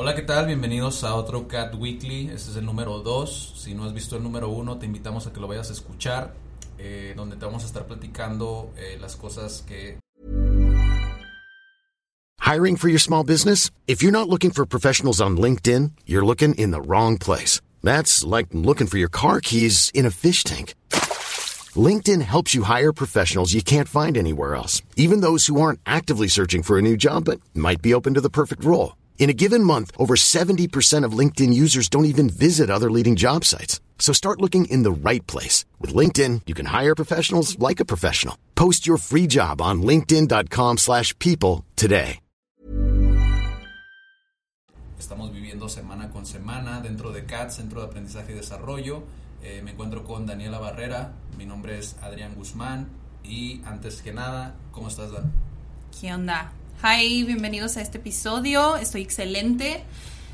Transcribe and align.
Hola, 0.00 0.14
¿qué 0.14 0.22
tal? 0.22 0.46
Bienvenidos 0.46 1.02
a 1.02 1.16
otro 1.16 1.48
Cat 1.48 1.74
Weekly. 1.74 2.28
Este 2.28 2.52
es 2.52 2.56
el 2.56 2.64
número 2.64 3.00
2. 3.00 3.54
Si 3.56 3.74
no 3.74 3.82
has 3.82 3.92
visto 3.92 4.16
el 4.16 4.22
número 4.22 4.48
1, 4.48 4.78
te 4.78 4.86
invitamos 4.86 5.26
a 5.26 5.32
que 5.32 5.40
lo 5.40 5.48
vayas 5.48 5.70
a 5.70 5.72
escuchar, 5.72 6.36
eh, 6.78 7.14
donde 7.16 7.34
te 7.34 7.44
vamos 7.44 7.64
a 7.64 7.66
estar 7.66 7.84
platicando 7.84 8.70
eh, 8.76 8.96
las 9.00 9.16
cosas 9.16 9.64
que... 9.66 9.98
Hiring 12.38 12.76
for 12.76 12.88
your 12.88 13.00
small 13.00 13.24
business? 13.24 13.72
If 13.88 14.00
you're 14.00 14.12
not 14.12 14.28
looking 14.28 14.52
for 14.52 14.64
professionals 14.64 15.20
on 15.20 15.36
LinkedIn, 15.36 15.90
you're 16.06 16.24
looking 16.24 16.54
in 16.54 16.70
the 16.70 16.80
wrong 16.80 17.18
place. 17.18 17.60
That's 17.82 18.22
like 18.22 18.50
looking 18.52 18.86
for 18.86 18.98
your 18.98 19.10
car 19.10 19.40
keys 19.40 19.90
in 19.92 20.06
a 20.06 20.12
fish 20.12 20.44
tank. 20.44 20.74
LinkedIn 21.74 22.22
helps 22.22 22.54
you 22.54 22.62
hire 22.62 22.92
professionals 22.92 23.52
you 23.52 23.62
can't 23.62 23.88
find 23.88 24.16
anywhere 24.16 24.54
else, 24.54 24.80
even 24.94 25.22
those 25.22 25.48
who 25.48 25.60
aren't 25.60 25.80
actively 25.86 26.28
searching 26.28 26.62
for 26.62 26.78
a 26.78 26.82
new 26.82 26.96
job 26.96 27.24
but 27.24 27.40
might 27.52 27.82
be 27.82 27.92
open 27.92 28.14
to 28.14 28.20
the 28.20 28.30
perfect 28.30 28.64
role. 28.64 28.92
In 29.18 29.30
a 29.30 29.34
given 29.34 29.64
month, 29.64 29.90
over 29.98 30.14
70% 30.14 31.04
of 31.04 31.12
LinkedIn 31.12 31.52
users 31.52 31.90
don't 31.90 32.06
even 32.06 32.30
visit 32.30 32.70
other 32.70 32.90
leading 32.90 33.16
job 33.16 33.44
sites. 33.44 33.80
So 33.98 34.14
start 34.14 34.40
looking 34.40 34.66
in 34.70 34.84
the 34.84 34.92
right 34.92 35.26
place. 35.26 35.66
With 35.80 35.92
LinkedIn, 35.92 36.42
you 36.46 36.54
can 36.54 36.66
hire 36.66 36.94
professionals 36.94 37.58
like 37.58 37.80
a 37.80 37.84
professional. 37.84 38.38
Post 38.54 38.86
your 38.86 38.96
free 38.96 39.26
job 39.26 39.60
on 39.60 39.82
linkedin.com 39.82 40.78
slash 40.78 41.18
people 41.18 41.66
today. 41.76 42.20
Estamos 44.98 45.32
viviendo 45.32 45.68
semana 45.68 46.10
con 46.10 46.26
semana 46.26 46.80
dentro 46.80 47.12
de 47.12 47.24
CAT, 47.24 47.50
Centro 47.50 47.80
de 47.80 47.86
Aprendizaje 47.86 48.32
y 48.32 48.34
Desarrollo. 48.34 49.04
Eh, 49.42 49.62
me 49.64 49.70
encuentro 49.70 50.02
con 50.02 50.26
Daniela 50.26 50.58
Barrera, 50.58 51.12
mi 51.36 51.46
nombre 51.46 51.78
es 51.78 51.94
Adrián 52.02 52.34
Guzmán 52.34 52.88
y 53.22 53.62
antes 53.64 54.02
que 54.02 54.12
nada, 54.12 54.56
¿cómo 54.72 54.88
estás 54.88 55.12
Dan? 55.12 55.32
¿Qué 56.00 56.12
onda? 56.12 56.52
Hi, 56.80 57.24
bienvenidos 57.24 57.76
a 57.76 57.80
este 57.80 57.98
episodio. 57.98 58.76
Estoy 58.76 59.02
excelente. 59.02 59.82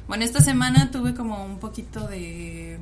Bueno, 0.06 0.24
esta 0.24 0.42
semana 0.42 0.90
tuve 0.90 1.14
como 1.14 1.42
un 1.42 1.58
poquito 1.58 2.06
de 2.06 2.78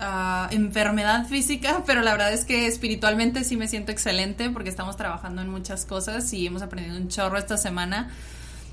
ah, 0.00 0.48
enfermedad 0.50 1.26
física, 1.26 1.82
pero 1.86 2.00
la 2.00 2.12
verdad 2.12 2.32
es 2.32 2.46
que 2.46 2.66
espiritualmente 2.66 3.44
sí 3.44 3.58
me 3.58 3.68
siento 3.68 3.92
excelente 3.92 4.48
porque 4.48 4.70
estamos 4.70 4.96
trabajando 4.96 5.42
en 5.42 5.50
muchas 5.50 5.84
cosas 5.84 6.32
y 6.32 6.46
hemos 6.46 6.62
aprendido 6.62 6.96
un 6.96 7.08
chorro 7.08 7.36
esta 7.36 7.58
semana. 7.58 8.10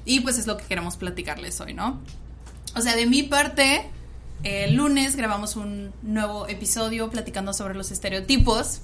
Y 0.05 0.21
pues 0.21 0.37
es 0.37 0.47
lo 0.47 0.55
que 0.55 0.63
queremos 0.63 0.95
platicarles 0.95 1.59
hoy, 1.59 1.73
¿no? 1.73 1.99
O 2.77 2.81
sea, 2.81 2.95
de 2.95 3.07
mi 3.07 3.23
parte, 3.23 3.89
el 4.43 4.75
lunes 4.75 5.17
grabamos 5.17 5.57
un 5.57 5.91
nuevo 6.01 6.47
episodio 6.47 7.09
platicando 7.09 7.51
sobre 7.51 7.73
los 7.73 7.91
estereotipos. 7.91 8.79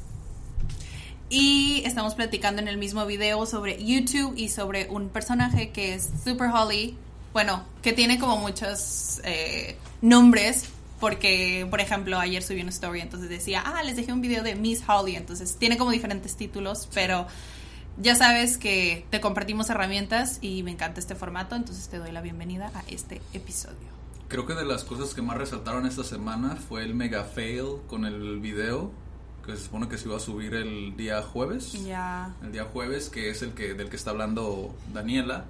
Y 1.30 1.82
estamos 1.86 2.14
platicando 2.14 2.62
en 2.62 2.68
el 2.68 2.78
mismo 2.78 3.06
video 3.06 3.46
sobre 3.46 3.84
YouTube 3.84 4.34
y 4.38 4.50
sobre 4.50 4.88
un 4.90 5.10
personaje 5.10 5.72
que 5.72 5.96
es 5.96 6.10
Super 6.24 6.50
Holly. 6.54 6.96
Bueno, 7.34 7.64
que 7.82 7.94
tiene 7.94 8.20
como 8.20 8.38
muchos 8.38 9.22
eh, 9.24 9.76
nombres. 10.02 10.70
Porque, 11.00 11.68
por 11.70 11.82
ejemplo, 11.82 12.18
ayer 12.20 12.42
subí 12.42 12.62
una 12.62 12.70
story, 12.70 13.02
entonces 13.02 13.30
decía, 13.30 13.62
ah, 13.66 13.84
les 13.84 13.98
dejé 13.98 14.14
un 14.14 14.22
video 14.22 14.44
de 14.44 14.56
Miss 14.56 14.82
Holly. 14.88 15.16
Entonces 15.18 15.58
tiene 15.58 15.78
como 15.78 15.92
diferentes 15.92 16.38
títulos, 16.38 16.88
pero 16.94 17.28
ya 17.98 18.16
sabes 18.16 18.58
que 18.58 19.06
te 19.10 19.20
compartimos 19.20 19.70
herramientas 19.70 20.40
y 20.42 20.64
me 20.64 20.72
encanta 20.72 21.00
este 21.00 21.16
formato, 21.16 21.56
entonces 21.56 21.90
te 21.90 21.98
doy 21.98 22.12
la 22.12 22.22
bienvenida 22.22 22.72
a 22.74 22.84
este 22.88 23.22
episodio. 23.34 23.96
Creo 24.28 24.46
que 24.46 24.54
de 24.54 24.66
las 24.66 24.84
cosas 24.84 25.14
que 25.14 25.22
más 25.22 25.38
resaltaron 25.38 25.86
esta 25.86 26.04
semana 26.04 26.56
fue 26.56 26.84
el 26.84 26.96
mega 26.96 27.24
fail 27.26 27.78
con 27.88 28.06
el 28.06 28.40
video 28.40 28.92
que 29.46 29.56
se 29.56 29.64
supone 29.64 29.88
que 29.88 29.98
se 29.98 30.08
iba 30.08 30.18
a 30.18 30.20
subir 30.20 30.56
el 30.56 30.98
día 30.98 31.22
jueves. 31.22 31.74
Ya. 31.86 32.34
El 32.44 32.52
día 32.52 32.66
jueves, 32.66 33.10
que 33.10 33.30
es 33.30 33.42
el 33.42 33.52
que 33.52 33.74
del 33.74 33.90
que 33.90 33.96
está 33.96 34.12
hablando 34.12 34.76
Daniela. 34.94 35.46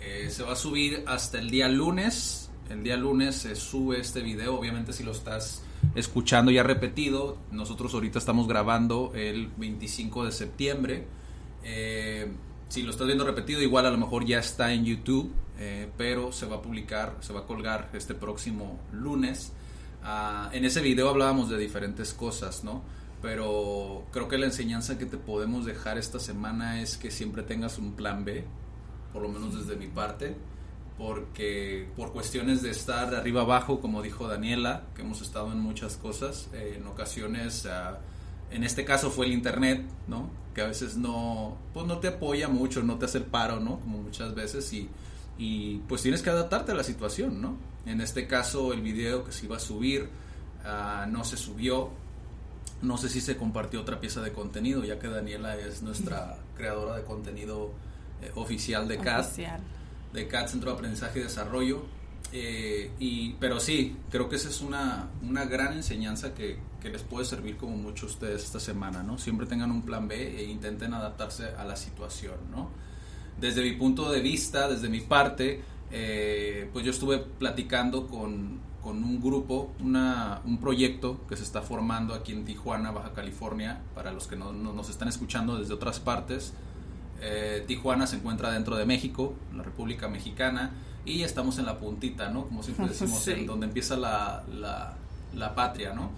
Eh, 0.00 0.30
se 0.30 0.42
va 0.42 0.52
a 0.52 0.56
subir 0.56 1.04
hasta 1.06 1.38
el 1.38 1.50
día 1.50 1.68
lunes. 1.68 2.50
El 2.70 2.82
día 2.82 2.96
lunes 2.96 3.36
se 3.36 3.54
sube 3.56 4.00
este 4.00 4.20
video. 4.20 4.58
Obviamente, 4.58 4.92
si 4.92 5.02
lo 5.02 5.12
estás 5.12 5.62
escuchando 5.94 6.50
ya 6.50 6.62
repetido, 6.62 7.38
nosotros 7.50 7.92
ahorita 7.94 8.18
estamos 8.18 8.46
grabando 8.46 9.12
el 9.14 9.48
25 9.56 10.24
de 10.24 10.32
septiembre. 10.32 11.06
Eh, 11.64 12.32
si 12.68 12.82
lo 12.82 12.90
estás 12.90 13.06
viendo 13.06 13.24
repetido, 13.24 13.60
igual 13.60 13.86
a 13.86 13.90
lo 13.90 13.98
mejor 13.98 14.24
ya 14.24 14.38
está 14.38 14.72
en 14.72 14.84
YouTube, 14.84 15.32
eh, 15.58 15.90
pero 15.96 16.32
se 16.32 16.46
va 16.46 16.56
a 16.56 16.62
publicar, 16.62 17.16
se 17.20 17.32
va 17.32 17.40
a 17.40 17.46
colgar 17.46 17.90
este 17.92 18.14
próximo 18.14 18.80
lunes. 18.92 19.52
Ah, 20.02 20.50
en 20.52 20.64
ese 20.64 20.80
video 20.80 21.08
hablábamos 21.10 21.50
de 21.50 21.58
diferentes 21.58 22.12
cosas, 22.14 22.64
¿no? 22.64 22.82
Pero 23.22 24.04
creo 24.10 24.26
que 24.26 24.36
la 24.36 24.46
enseñanza 24.46 24.98
que 24.98 25.06
te 25.06 25.16
podemos 25.16 25.64
dejar 25.64 25.96
esta 25.96 26.18
semana 26.18 26.82
es 26.82 26.96
que 26.96 27.12
siempre 27.12 27.44
tengas 27.44 27.78
un 27.78 27.92
plan 27.92 28.24
B, 28.24 28.44
por 29.12 29.22
lo 29.22 29.28
menos 29.28 29.56
desde 29.56 29.76
mi 29.76 29.86
parte, 29.86 30.34
porque 30.98 31.88
por 31.96 32.12
cuestiones 32.12 32.62
de 32.62 32.70
estar 32.70 33.10
de 33.10 33.16
arriba 33.16 33.42
abajo, 33.42 33.80
como 33.80 34.02
dijo 34.02 34.26
Daniela, 34.26 34.82
que 34.96 35.02
hemos 35.02 35.22
estado 35.22 35.52
en 35.52 35.60
muchas 35.60 35.96
cosas, 35.96 36.50
eh, 36.52 36.74
en 36.78 36.86
ocasiones, 36.86 37.64
uh, 37.64 37.96
en 38.54 38.64
este 38.64 38.84
caso 38.84 39.10
fue 39.10 39.26
el 39.26 39.32
internet, 39.32 39.84
¿no? 40.08 40.28
Que 40.52 40.62
a 40.62 40.66
veces 40.66 40.96
no, 40.96 41.56
pues 41.72 41.86
no 41.86 41.98
te 41.98 42.08
apoya 42.08 42.48
mucho, 42.48 42.82
no 42.82 42.98
te 42.98 43.06
hace 43.06 43.18
el 43.18 43.24
paro, 43.24 43.60
¿no? 43.60 43.78
Como 43.80 43.98
muchas 43.98 44.34
veces 44.34 44.70
y, 44.72 44.88
y 45.38 45.78
pues 45.88 46.02
tienes 46.02 46.22
que 46.22 46.30
adaptarte 46.30 46.72
a 46.72 46.74
la 46.74 46.84
situación, 46.84 47.40
¿no? 47.40 47.56
En 47.86 48.00
este 48.00 48.26
caso 48.26 48.72
el 48.72 48.80
video 48.80 49.24
que 49.24 49.32
se 49.32 49.46
iba 49.46 49.56
a 49.56 49.60
subir 49.60 50.08
uh, 50.64 51.08
no 51.10 51.24
se 51.24 51.36
subió, 51.36 51.90
no 52.82 52.98
sé 52.98 53.08
si 53.08 53.20
se 53.20 53.36
compartió 53.36 53.80
otra 53.80 54.00
pieza 54.00 54.20
de 54.20 54.32
contenido, 54.32 54.84
ya 54.84 54.98
que 54.98 55.08
Daniela 55.08 55.56
es 55.56 55.82
nuestra 55.82 56.38
creadora 56.56 56.96
de 56.96 57.04
contenido 57.04 57.72
eh, 58.20 58.30
oficial 58.34 58.88
de 58.88 58.98
CAT, 58.98 59.26
Oficial. 59.26 59.60
de 60.12 60.28
CAT 60.28 60.48
Centro 60.48 60.70
de 60.70 60.76
Aprendizaje 60.76 61.20
y 61.20 61.22
Desarrollo. 61.22 61.82
Eh, 62.32 62.90
y, 62.98 63.34
pero 63.34 63.60
sí, 63.60 63.96
creo 64.10 64.28
que 64.28 64.36
esa 64.36 64.48
es 64.48 64.60
una, 64.62 65.10
una 65.22 65.44
gran 65.44 65.74
enseñanza 65.74 66.34
que, 66.34 66.58
que, 66.80 66.88
les 66.88 67.02
puede 67.02 67.26
servir 67.26 67.56
como 67.56 67.76
mucho 67.76 68.06
a 68.06 68.08
ustedes 68.08 68.42
esta 68.44 68.58
semana, 68.58 69.02
¿no? 69.02 69.18
Siempre 69.18 69.46
tengan 69.46 69.70
un 69.70 69.82
plan 69.82 70.08
B 70.08 70.38
e 70.38 70.44
intenten 70.44 70.94
adaptarse 70.94 71.48
a 71.58 71.64
la 71.64 71.76
situación, 71.76 72.36
¿no? 72.50 72.70
Desde 73.38 73.62
mi 73.62 73.72
punto 73.72 74.10
de 74.10 74.20
vista, 74.20 74.68
desde 74.68 74.88
mi 74.88 75.00
parte, 75.00 75.60
eh, 75.90 76.70
pues 76.72 76.84
yo 76.84 76.90
estuve 76.90 77.18
platicando 77.18 78.06
con, 78.06 78.60
con 78.82 79.04
un 79.04 79.20
grupo, 79.20 79.72
una, 79.80 80.40
un 80.44 80.58
proyecto 80.58 81.20
que 81.28 81.36
se 81.36 81.44
está 81.44 81.62
formando 81.62 82.14
aquí 82.14 82.32
en 82.32 82.44
Tijuana, 82.44 82.90
Baja 82.90 83.12
California, 83.12 83.80
para 83.94 84.12
los 84.12 84.26
que 84.26 84.36
no, 84.36 84.52
no 84.52 84.72
nos 84.72 84.90
están 84.90 85.08
escuchando 85.08 85.58
desde 85.58 85.74
otras 85.74 86.00
partes. 86.00 86.52
Eh, 87.20 87.64
Tijuana 87.66 88.06
se 88.08 88.16
encuentra 88.16 88.50
dentro 88.50 88.76
de 88.76 88.84
México, 88.84 89.34
la 89.54 89.62
República 89.62 90.08
Mexicana, 90.08 90.72
y 91.04 91.22
estamos 91.22 91.58
en 91.58 91.66
la 91.66 91.78
puntita, 91.78 92.28
¿no? 92.30 92.44
Como 92.44 92.62
siempre 92.62 92.88
decimos, 92.88 93.20
sí. 93.20 93.32
en 93.32 93.46
donde 93.46 93.66
empieza 93.66 93.96
la, 93.96 94.42
la, 94.52 94.96
la, 95.34 95.54
patria, 95.54 95.94
¿no? 95.94 96.10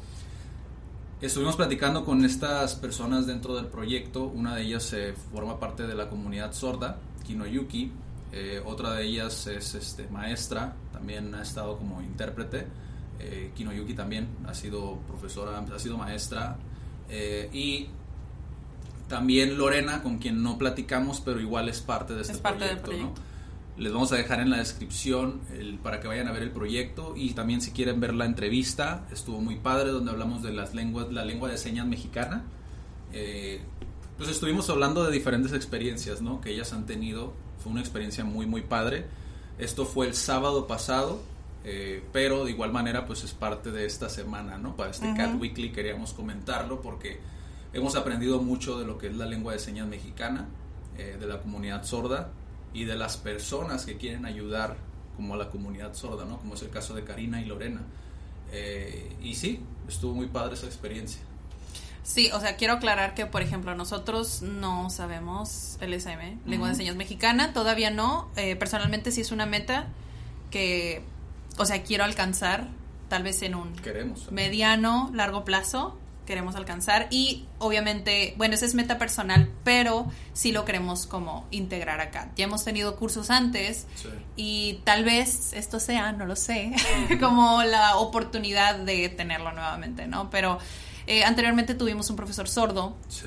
Estuvimos 1.20 1.56
platicando 1.56 2.04
con 2.04 2.24
estas 2.24 2.74
personas 2.74 3.26
dentro 3.26 3.56
del 3.56 3.66
proyecto, 3.66 4.24
una 4.24 4.54
de 4.56 4.62
ellas 4.62 4.82
se 4.82 5.12
forma 5.12 5.60
parte 5.60 5.86
de 5.86 5.94
la 5.94 6.08
comunidad 6.08 6.52
sorda, 6.52 6.98
Kinoyuki, 7.24 7.92
eh, 8.36 8.60
otra 8.64 8.94
de 8.94 9.04
ellas 9.04 9.46
es 9.46 9.76
este, 9.76 10.08
maestra, 10.08 10.74
también 10.92 11.32
ha 11.36 11.42
estado 11.42 11.78
como 11.78 12.02
intérprete. 12.02 12.66
Eh, 13.20 13.52
Kinoyuki 13.54 13.94
también 13.94 14.26
ha 14.44 14.54
sido 14.54 14.98
profesora, 15.06 15.58
ha 15.58 15.78
sido 15.78 15.96
maestra. 15.96 16.56
Eh, 17.08 17.48
y 17.52 17.86
también 19.08 19.56
Lorena, 19.56 20.02
con 20.02 20.18
quien 20.18 20.42
no 20.42 20.58
platicamos, 20.58 21.20
pero 21.20 21.40
igual 21.40 21.68
es 21.68 21.80
parte 21.80 22.14
de 22.14 22.22
este 22.22 22.32
es 22.32 22.38
parte 22.40 22.58
proyecto. 22.58 22.90
Del 22.90 22.98
proyecto. 23.00 23.20
¿no? 23.20 23.34
Les 23.76 23.92
vamos 23.92 24.10
a 24.10 24.16
dejar 24.16 24.40
en 24.40 24.50
la 24.50 24.56
descripción 24.56 25.40
el, 25.52 25.78
para 25.78 26.00
que 26.00 26.08
vayan 26.08 26.26
a 26.26 26.32
ver 26.32 26.42
el 26.42 26.50
proyecto 26.50 27.14
y 27.16 27.34
también 27.34 27.60
si 27.60 27.70
quieren 27.70 28.00
ver 28.00 28.14
la 28.14 28.24
entrevista, 28.24 29.06
estuvo 29.12 29.40
muy 29.40 29.56
padre 29.56 29.90
donde 29.90 30.10
hablamos 30.10 30.42
de 30.42 30.52
las 30.52 30.74
lenguas, 30.74 31.12
la 31.12 31.24
lengua 31.24 31.48
de 31.48 31.56
señas 31.56 31.86
mexicana. 31.86 32.42
Eh, 33.12 33.60
pues 34.16 34.28
estuvimos 34.28 34.68
hablando 34.70 35.04
de 35.04 35.12
diferentes 35.12 35.52
experiencias 35.52 36.20
¿no? 36.20 36.40
que 36.40 36.50
ellas 36.50 36.72
han 36.72 36.84
tenido. 36.84 37.32
Fue 37.64 37.72
una 37.72 37.80
experiencia 37.80 38.24
muy, 38.24 38.44
muy 38.44 38.60
padre. 38.60 39.06
Esto 39.56 39.86
fue 39.86 40.06
el 40.06 40.12
sábado 40.12 40.66
pasado, 40.66 41.22
eh, 41.64 42.04
pero 42.12 42.44
de 42.44 42.50
igual 42.50 42.72
manera 42.72 43.06
pues 43.06 43.24
es 43.24 43.32
parte 43.32 43.70
de 43.70 43.86
esta 43.86 44.10
semana, 44.10 44.58
¿no? 44.58 44.76
Para 44.76 44.90
este 44.90 45.06
uh 45.06 45.14
-huh. 45.14 45.16
Cat 45.16 45.40
Weekly 45.40 45.72
queríamos 45.72 46.12
comentarlo 46.12 46.82
porque 46.82 47.20
hemos 47.72 47.96
aprendido 47.96 48.42
mucho 48.42 48.78
de 48.78 48.84
lo 48.84 48.98
que 48.98 49.06
es 49.06 49.16
la 49.16 49.24
lengua 49.24 49.54
de 49.54 49.58
señas 49.60 49.88
mexicana, 49.88 50.46
eh, 50.98 51.16
de 51.18 51.26
la 51.26 51.40
comunidad 51.40 51.84
sorda 51.84 52.32
y 52.74 52.84
de 52.84 52.96
las 52.96 53.16
personas 53.16 53.86
que 53.86 53.96
quieren 53.96 54.26
ayudar 54.26 54.76
como 55.16 55.32
a 55.32 55.38
la 55.38 55.48
comunidad 55.48 55.94
sorda, 55.94 56.26
¿no? 56.26 56.36
Como 56.36 56.56
es 56.56 56.62
el 56.62 56.68
caso 56.68 56.94
de 56.94 57.02
Karina 57.02 57.40
y 57.40 57.46
Lorena. 57.46 57.80
Eh, 58.52 59.16
y 59.22 59.34
sí, 59.36 59.60
estuvo 59.88 60.12
muy 60.12 60.26
padre 60.26 60.52
esa 60.52 60.66
experiencia. 60.66 61.22
Sí, 62.04 62.30
o 62.32 62.38
sea, 62.40 62.56
quiero 62.56 62.74
aclarar 62.74 63.14
que, 63.14 63.24
por 63.26 63.40
ejemplo, 63.42 63.74
nosotros 63.74 64.42
no 64.42 64.90
sabemos 64.90 65.78
LSM, 65.80 66.10
uh 66.10 66.36
-huh. 66.36 66.38
lengua 66.46 66.68
de 66.68 66.74
señas 66.74 66.96
mexicana, 66.96 67.52
todavía 67.54 67.90
no. 67.90 68.28
Eh, 68.36 68.56
personalmente 68.56 69.10
sí 69.10 69.22
es 69.22 69.32
una 69.32 69.46
meta 69.46 69.86
que, 70.50 71.02
o 71.58 71.64
sea, 71.64 71.82
quiero 71.82 72.04
alcanzar 72.04 72.68
tal 73.08 73.22
vez 73.22 73.40
en 73.42 73.54
un 73.54 73.74
Queremos, 73.76 74.30
mediano, 74.30 75.10
largo 75.14 75.44
plazo, 75.44 75.98
queremos 76.26 76.56
alcanzar 76.56 77.06
y 77.10 77.44
obviamente, 77.58 78.34
bueno, 78.38 78.54
esa 78.54 78.64
es 78.66 78.74
meta 78.74 78.96
personal, 78.98 79.50
pero 79.62 80.06
sí 80.32 80.52
lo 80.52 80.64
queremos 80.64 81.06
como 81.06 81.46
integrar 81.50 82.00
acá. 82.00 82.30
Ya 82.36 82.44
hemos 82.44 82.64
tenido 82.64 82.96
cursos 82.96 83.30
antes 83.30 83.86
Sí. 83.96 84.08
y 84.36 84.80
tal 84.84 85.04
vez 85.04 85.52
esto 85.54 85.80
sea, 85.80 86.12
no 86.12 86.24
lo 86.26 86.36
sé, 86.36 86.72
como 87.20 87.62
la 87.62 87.96
oportunidad 87.96 88.76
de 88.76 89.08
tenerlo 89.10 89.52
nuevamente, 89.52 90.06
¿no? 90.06 90.28
Pero 90.30 90.58
eh, 91.06 91.24
anteriormente 91.24 91.74
tuvimos 91.74 92.08
un 92.10 92.16
profesor 92.16 92.48
sordo 92.48 92.96
Sí. 93.08 93.26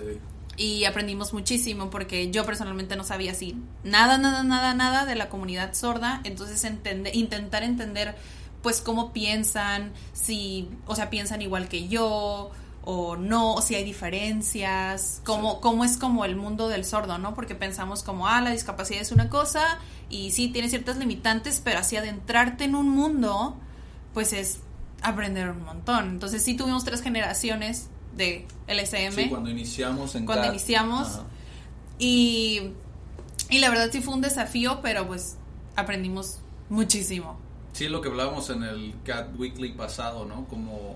y 0.58 0.86
aprendimos 0.86 1.34
muchísimo 1.34 1.90
porque 1.90 2.32
yo 2.32 2.46
personalmente 2.46 2.96
no 2.96 3.04
sabía 3.04 3.32
así 3.32 3.56
nada, 3.84 4.18
nada, 4.18 4.44
nada, 4.44 4.74
nada 4.74 5.06
de 5.06 5.16
la 5.16 5.30
comunidad 5.30 5.74
sorda, 5.74 6.22
entonces 6.24 6.64
entende- 6.64 7.12
intentar 7.14 7.64
entender 7.64 8.16
pues 8.64 8.82
cómo 8.82 9.14
piensan, 9.14 9.92
si, 10.14 10.68
o 10.88 10.96
sea, 10.96 11.10
piensan 11.12 11.42
igual 11.44 11.70
que 11.70 11.88
yo 11.88 12.50
o 12.90 13.16
no, 13.18 13.54
o 13.54 13.62
si 13.62 13.76
hay 13.76 13.84
diferencias, 13.84 15.22
cómo, 15.26 15.54
Sí. 15.54 15.58
cómo 15.62 15.84
es 15.86 15.98
como 15.98 16.26
el 16.26 16.36
mundo 16.36 16.68
del 16.70 16.86
sordo, 16.86 17.18
¿no? 17.18 17.34
Porque 17.36 17.54
pensamos 17.56 18.02
como, 18.04 18.28
ah, 18.28 18.42
la 18.42 18.50
discapacidad 18.52 19.02
es 19.02 19.12
una 19.12 19.30
cosa 19.30 19.78
y 20.10 20.32
sí 20.32 20.48
tiene 20.50 20.70
ciertas 20.70 20.98
limitantes, 20.98 21.62
pero 21.64 21.80
así 21.80 21.96
adentrarte 21.98 22.64
en 22.64 22.76
un 22.76 22.90
mundo, 22.90 23.58
pues 24.14 24.34
es 24.34 24.60
aprender 25.02 25.50
un 25.50 25.64
montón. 25.64 26.10
Entonces 26.10 26.44
sí 26.44 26.56
tuvimos 26.56 26.84
tres 26.84 27.02
generaciones 27.02 27.90
de 28.16 28.48
LSM. 28.68 29.14
Sí, 29.16 29.30
cuando 29.30 29.50
iniciamos 29.50 30.16
en 30.16 30.26
Cuando 30.26 30.46
CAT. 30.46 30.54
iniciamos. 30.54 31.08
Ajá. 31.08 31.24
Y, 32.00 32.72
y 33.50 33.60
la 33.60 33.70
verdad 33.70 33.90
sí 33.92 34.02
fue 34.02 34.14
un 34.14 34.22
desafío, 34.22 34.80
pero 34.82 35.08
pues 35.08 35.38
aprendimos 35.76 36.40
muchísimo. 36.70 37.38
Sí, 37.74 37.88
lo 37.88 38.02
que 38.02 38.10
hablábamos 38.10 38.50
en 38.50 38.64
el 38.64 38.96
Cat 39.04 39.38
Weekly 39.38 39.74
pasado, 39.74 40.26
¿no? 40.26 40.46
Como 40.48 40.96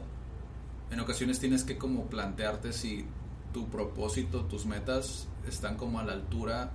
en 0.90 1.00
ocasiones 1.00 1.40
tienes 1.40 1.64
que 1.64 1.78
como 1.78 2.06
plantearte 2.06 2.74
si 2.74 3.06
tu 3.54 3.68
propósito, 3.68 4.46
tus 4.46 4.66
metas 4.66 5.28
están 5.48 5.78
como 5.78 6.00
a 6.00 6.04
la 6.04 6.14
altura 6.14 6.72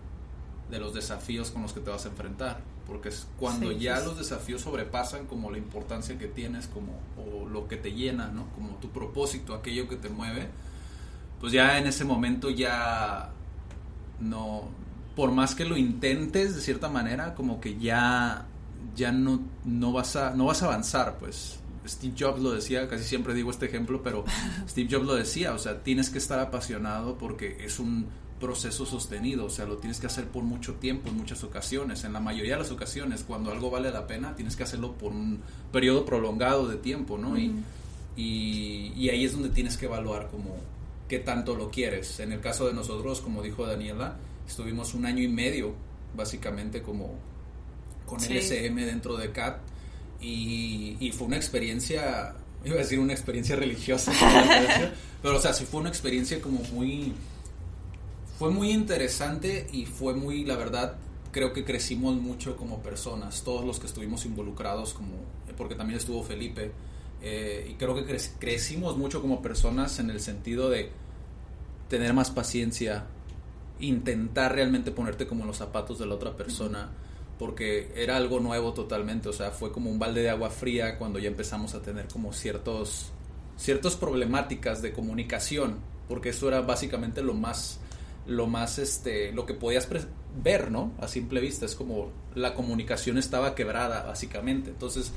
de 0.70 0.78
los 0.78 0.94
desafíos 0.94 1.50
con 1.50 1.62
los 1.62 1.72
que 1.72 1.80
te 1.80 1.90
vas 1.90 2.04
a 2.06 2.08
enfrentar. 2.08 2.60
Porque 2.86 3.08
es 3.08 3.26
cuando 3.38 3.70
Sí, 3.70 3.78
ya 3.80 3.98
sí, 3.98 4.06
los 4.06 4.18
desafíos 4.18 4.62
sobrepasan 4.62 5.26
como 5.26 5.50
la 5.50 5.58
importancia 5.58 6.16
que 6.18 6.28
tienes, 6.28 6.68
como 6.68 7.00
o 7.16 7.48
lo 7.48 7.66
que 7.66 7.76
te 7.76 7.92
llena, 7.92 8.28
¿no? 8.28 8.48
Como 8.54 8.76
tu 8.76 8.90
propósito, 8.90 9.54
aquello 9.54 9.88
que 9.88 9.96
te 9.96 10.08
mueve, 10.08 10.48
pues 11.40 11.52
ya 11.52 11.78
en 11.78 11.86
ese 11.86 12.04
momento 12.04 12.48
ya 12.50 13.30
no, 14.20 14.68
por 15.14 15.32
más 15.32 15.54
que 15.54 15.64
lo 15.64 15.76
intentes 15.76 16.54
de 16.54 16.60
cierta 16.60 16.88
manera, 16.88 17.34
como 17.34 17.60
que 17.60 17.78
ya, 17.78 18.46
ya 18.94 19.12
no, 19.12 19.40
no 19.64 19.92
vas 19.92 20.16
a, 20.16 20.30
no 20.30 20.46
vas 20.46 20.62
a 20.62 20.66
avanzar, 20.66 21.18
pues. 21.18 21.60
Steve 21.86 22.14
Jobs 22.18 22.40
lo 22.40 22.50
decía, 22.50 22.88
casi 22.88 23.04
siempre 23.04 23.32
digo 23.32 23.50
este 23.50 23.66
ejemplo, 23.66 24.02
pero 24.02 24.24
Steve 24.68 24.88
Jobs 24.90 25.06
lo 25.06 25.14
decía, 25.14 25.54
o 25.54 25.58
sea, 25.58 25.82
tienes 25.82 26.10
que 26.10 26.18
estar 26.18 26.38
apasionado 26.38 27.16
porque 27.16 27.64
es 27.64 27.78
un 27.78 28.08
proceso 28.40 28.84
sostenido, 28.86 29.46
o 29.46 29.50
sea, 29.50 29.64
lo 29.64 29.78
tienes 29.78 29.98
que 29.98 30.06
hacer 30.06 30.26
por 30.28 30.42
mucho 30.44 30.74
tiempo, 30.74 31.08
en 31.08 31.16
muchas 31.16 31.42
ocasiones, 31.44 32.04
en 32.04 32.12
la 32.12 32.20
mayoría 32.20 32.54
de 32.54 32.62
las 32.62 32.70
ocasiones, 32.70 33.24
cuando 33.26 33.50
algo 33.50 33.70
vale 33.70 33.90
la 33.90 34.06
pena, 34.06 34.34
tienes 34.36 34.56
que 34.56 34.62
hacerlo 34.64 34.92
por 34.92 35.12
un 35.12 35.40
periodo 35.72 36.04
prolongado 36.04 36.68
de 36.68 36.76
tiempo, 36.76 37.16
¿no? 37.18 37.38
y, 37.38 37.52
y, 38.16 38.92
y 38.96 39.08
ahí 39.10 39.24
es 39.24 39.32
donde 39.32 39.48
tienes 39.50 39.76
que 39.76 39.86
evaluar 39.86 40.28
como 40.30 40.56
qué 41.08 41.18
tanto 41.18 41.54
lo 41.54 41.70
quieres. 41.70 42.18
En 42.20 42.32
el 42.32 42.40
caso 42.40 42.66
de 42.66 42.74
nosotros, 42.74 43.20
como 43.20 43.42
dijo 43.42 43.66
Daniela, 43.66 44.16
estuvimos 44.46 44.94
un 44.94 45.06
año 45.06 45.22
y 45.22 45.28
medio, 45.28 45.74
básicamente, 46.16 46.82
como 46.82 47.14
con 48.06 48.20
Sí. 48.20 48.34
LSM 48.34 48.76
dentro 48.76 49.16
de 49.16 49.32
CAT, 49.32 49.58
y, 50.20 50.96
y 51.00 51.12
fue 51.12 51.26
una 51.26 51.36
experiencia, 51.36 52.34
iba 52.64 52.74
a 52.74 52.78
decir 52.78 52.98
una 52.98 53.12
experiencia 53.12 53.56
religiosa, 53.56 54.12
pero 55.22 55.36
o 55.36 55.40
sea, 55.40 55.52
sí 55.52 55.64
fue 55.64 55.80
una 55.80 55.88
experiencia 55.90 56.40
como 56.40 56.60
muy, 56.72 57.12
fue 58.38 58.50
muy 58.50 58.70
interesante 58.70 59.66
y 59.72 59.86
fue 59.86 60.14
muy, 60.14 60.44
la 60.44 60.56
verdad, 60.56 60.96
creo 61.32 61.52
que 61.52 61.64
crecimos 61.64 62.16
mucho 62.16 62.56
como 62.56 62.82
personas, 62.82 63.42
todos 63.42 63.64
los 63.64 63.78
que 63.80 63.86
estuvimos 63.86 64.26
involucrados, 64.26 64.92
como, 64.92 65.12
porque 65.56 65.74
también 65.74 65.98
estuvo 65.98 66.22
Felipe, 66.22 66.72
eh, 67.22 67.66
y 67.70 67.74
creo 67.74 67.94
que 67.94 68.06
crec- 68.06 68.32
crecimos 68.38 68.96
mucho 68.96 69.22
como 69.22 69.40
personas 69.42 69.98
en 69.98 70.10
el 70.10 70.20
sentido 70.20 70.68
de 70.68 70.90
tener 71.88 72.12
más 72.12 72.30
paciencia, 72.30 73.06
intentar 73.80 74.54
realmente 74.54 74.90
ponerte 74.90 75.26
como 75.26 75.42
en 75.42 75.48
los 75.48 75.56
zapatos 75.56 75.98
de 75.98 76.06
la 76.06 76.14
otra 76.14 76.36
persona, 76.36 76.90
porque 77.38 77.92
era 77.94 78.16
algo 78.16 78.40
nuevo 78.40 78.72
totalmente, 78.72 79.28
o 79.28 79.32
sea, 79.32 79.50
fue 79.50 79.72
como 79.72 79.90
un 79.90 79.98
balde 79.98 80.22
de 80.22 80.30
agua 80.30 80.50
fría 80.50 80.98
cuando 80.98 81.18
ya 81.18 81.28
empezamos 81.28 81.74
a 81.74 81.82
tener 81.82 82.08
como 82.08 82.32
ciertos, 82.32 83.12
ciertas 83.56 83.96
problemáticas 83.96 84.80
de 84.80 84.92
comunicación, 84.92 85.76
porque 86.08 86.30
eso 86.30 86.48
era 86.48 86.62
básicamente 86.62 87.22
lo 87.22 87.34
más, 87.34 87.80
lo 88.26 88.46
más, 88.46 88.78
este, 88.78 89.32
lo 89.32 89.46
que 89.46 89.54
podías 89.54 89.88
ver, 90.42 90.70
¿no? 90.70 90.92
A 91.00 91.08
simple 91.08 91.40
vista, 91.40 91.64
es 91.66 91.74
como 91.74 92.10
la 92.34 92.54
comunicación 92.54 93.18
estaba 93.18 93.54
quebrada, 93.54 94.02
básicamente, 94.04 94.70
entonces 94.70 95.12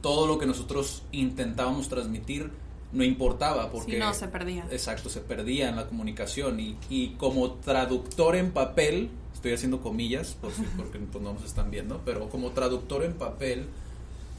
todo 0.00 0.26
lo 0.26 0.38
que 0.38 0.46
nosotros 0.46 1.02
intentábamos 1.12 1.88
transmitir 1.88 2.50
no 2.92 3.02
importaba 3.02 3.70
porque 3.72 3.94
Si 3.94 3.98
no, 3.98 4.14
se 4.14 4.28
perdía. 4.28 4.66
Exacto, 4.70 5.08
se 5.08 5.20
perdía 5.20 5.68
en 5.68 5.76
la 5.76 5.86
comunicación 5.86 6.60
y, 6.60 6.76
y 6.88 7.10
como 7.14 7.52
traductor 7.54 8.36
en 8.36 8.52
papel, 8.52 9.08
estoy 9.34 9.52
haciendo 9.52 9.80
comillas 9.80 10.36
por 10.40 10.52
si- 10.52 10.62
porque 10.76 10.98
pues, 11.00 11.22
no 11.24 11.32
nos 11.32 11.44
están 11.44 11.70
viendo, 11.70 12.00
pero 12.04 12.28
como 12.28 12.50
traductor 12.50 13.02
en 13.02 13.14
papel 13.14 13.66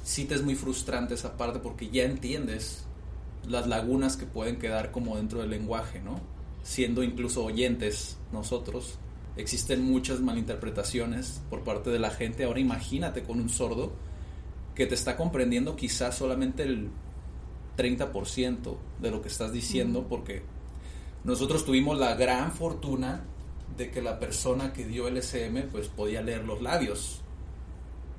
sí 0.05 0.25
te 0.25 0.35
es 0.35 0.41
muy 0.43 0.55
frustrante 0.55 1.15
esa 1.15 1.35
parte 1.35 1.59
porque 1.59 1.89
ya 1.89 2.03
entiendes 2.03 2.85
las 3.47 3.67
lagunas 3.67 4.15
que 4.17 4.25
pueden 4.25 4.57
quedar 4.57 4.91
como 4.91 5.17
dentro 5.17 5.39
del 5.41 5.49
lenguaje, 5.49 5.99
¿no? 5.99 6.19
Siendo 6.65 7.03
incluso 7.03 7.45
oyentes 7.45 8.17
nosotros, 8.31 8.97
existen 9.37 9.83
muchas 9.85 10.19
malinterpretaciones 10.19 11.43
por 11.47 11.63
parte 11.63 11.91
de 11.91 11.99
la 11.99 12.09
gente. 12.09 12.43
Ahora 12.43 12.59
imagínate 12.59 13.21
con 13.21 13.39
un 13.39 13.49
sordo 13.49 13.93
que 14.73 14.87
te 14.87 14.95
está 14.95 15.15
comprendiendo 15.15 15.75
quizás 15.75 16.17
solamente 16.17 16.63
el 16.63 16.89
30% 17.77 18.77
de 18.99 19.11
lo 19.11 19.21
que 19.21 19.27
estás 19.27 19.53
diciendo 19.53 20.07
porque 20.09 20.41
nosotros 21.23 21.65
tuvimos 21.65 21.99
la 21.99 22.15
gran 22.15 22.51
fortuna 22.51 23.23
de 23.77 23.91
que 23.91 24.01
la 24.01 24.19
persona 24.19 24.73
que 24.73 24.87
dio 24.87 25.07
el 25.07 25.17
SM 25.17 25.61
pues 25.71 25.87
podía 25.87 26.23
leer 26.23 26.45
los 26.45 26.63
labios. 26.63 27.21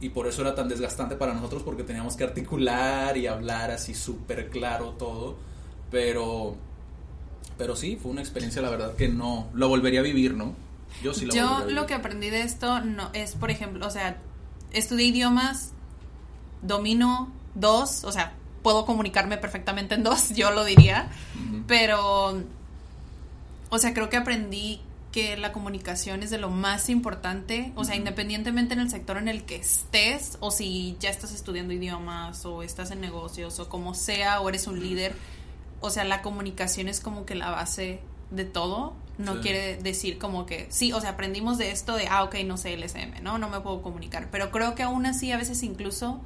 Y 0.01 0.11
por 0.11 0.29
eso 0.29 0.43
era 0.43 0.55
tan 0.55 0.69
desgastante 0.69 1.17
para 1.17 1.35
nosotros 1.35 1.65
porque 1.65 1.83
teníamos 1.83 2.15
que 2.15 2.23
articular 2.23 3.17
y 3.17 3.27
hablar 3.27 3.73
así 3.73 3.93
súper 3.93 4.51
claro 4.51 4.91
todo. 4.91 5.35
Pero 5.91 6.57
pero 7.59 7.77
sí 7.77 7.99
fue 8.01 8.11
una 8.11 8.21
experiencia 8.21 8.63
la 8.63 8.71
verdad 8.71 8.95
que 8.95 9.09
no 9.09 9.49
lo 9.55 9.69
volvería 9.69 10.01
a 10.01 10.03
vivir 10.03 10.35
no 10.35 10.55
yo 11.03 11.15
sí 11.15 11.27
la 11.27 11.35
Yo 11.35 11.49
volvería 11.49 11.73
a 11.73 11.81
lo 11.81 11.87
que 11.87 11.95
aprendí 11.95 12.31
de 12.31 12.43
esto 12.43 12.81
no 12.81 13.11
es, 13.13 13.35
por 13.35 13.51
ejemplo, 13.51 13.87
o 13.87 13.91
sea, 13.91 14.19
estudié 14.73 15.07
idiomas, 15.07 15.73
domino 16.63 17.33
dos, 17.55 18.05
o 18.05 18.13
sea, 18.13 18.35
puedo 18.63 18.87
comunicarme 18.87 19.37
perfectamente 19.37 19.95
en 19.95 20.03
dos, 20.03 20.31
yo 20.35 20.51
lo 20.51 20.65
diría, 20.65 21.09
pero, 21.67 22.43
o 23.71 23.79
sea, 23.79 23.95
creo 23.95 24.09
que 24.09 24.17
aprendí 24.17 24.81
que 25.13 25.37
la 25.39 25.51
comunicación 25.51 26.23
es 26.23 26.31
de 26.31 26.39
lo 26.39 26.51
más 26.51 26.91
importante, 26.91 27.73
o 27.75 27.85
sea, 27.85 27.97
independientemente 27.97 28.75
en 28.75 28.81
el 28.81 28.91
sector 28.91 29.17
en 29.17 29.29
el 29.29 29.45
que 29.45 29.57
estés, 29.57 30.37
o 30.41 30.51
si 30.51 30.97
ya 31.01 31.09
estás 31.09 31.33
estudiando 31.33 31.73
idiomas, 31.73 32.45
o 32.45 32.63
estás 32.63 32.91
en 32.91 33.01
negocios, 33.01 33.59
o 33.59 33.69
como 33.69 33.95
sea, 33.95 34.41
o 34.41 34.49
eres 34.51 34.67
un 34.67 34.79
líder, 34.79 35.15
o 35.87 35.91
sea, 35.91 36.05
la 36.05 36.23
comunicación 36.23 36.89
es 36.89 37.01
como 37.01 37.25
que 37.27 37.35
la 37.35 37.51
base 37.51 38.01
de 38.31 38.45
todo. 38.45 38.95
No 39.19 39.35
Sí. 39.37 39.39
quiere 39.41 39.77
decir 39.79 40.19
como 40.19 40.45
que, 40.45 40.67
sí, 40.69 40.93
o 40.93 41.01
sea, 41.01 41.11
aprendimos 41.11 41.57
de 41.57 41.71
esto 41.71 41.95
de, 41.97 42.07
ah, 42.09 42.23
ok, 42.25 42.35
no 42.45 42.59
sé 42.59 42.75
LSM, 42.77 43.23
¿no? 43.23 43.39
No 43.39 43.49
me 43.49 43.61
puedo 43.61 43.81
comunicar. 43.81 44.29
Pero 44.31 44.51
creo 44.51 44.75
que 44.75 44.83
aún 44.83 45.07
así, 45.07 45.33
a 45.33 45.39
veces 45.39 45.63
incluso 45.63 46.21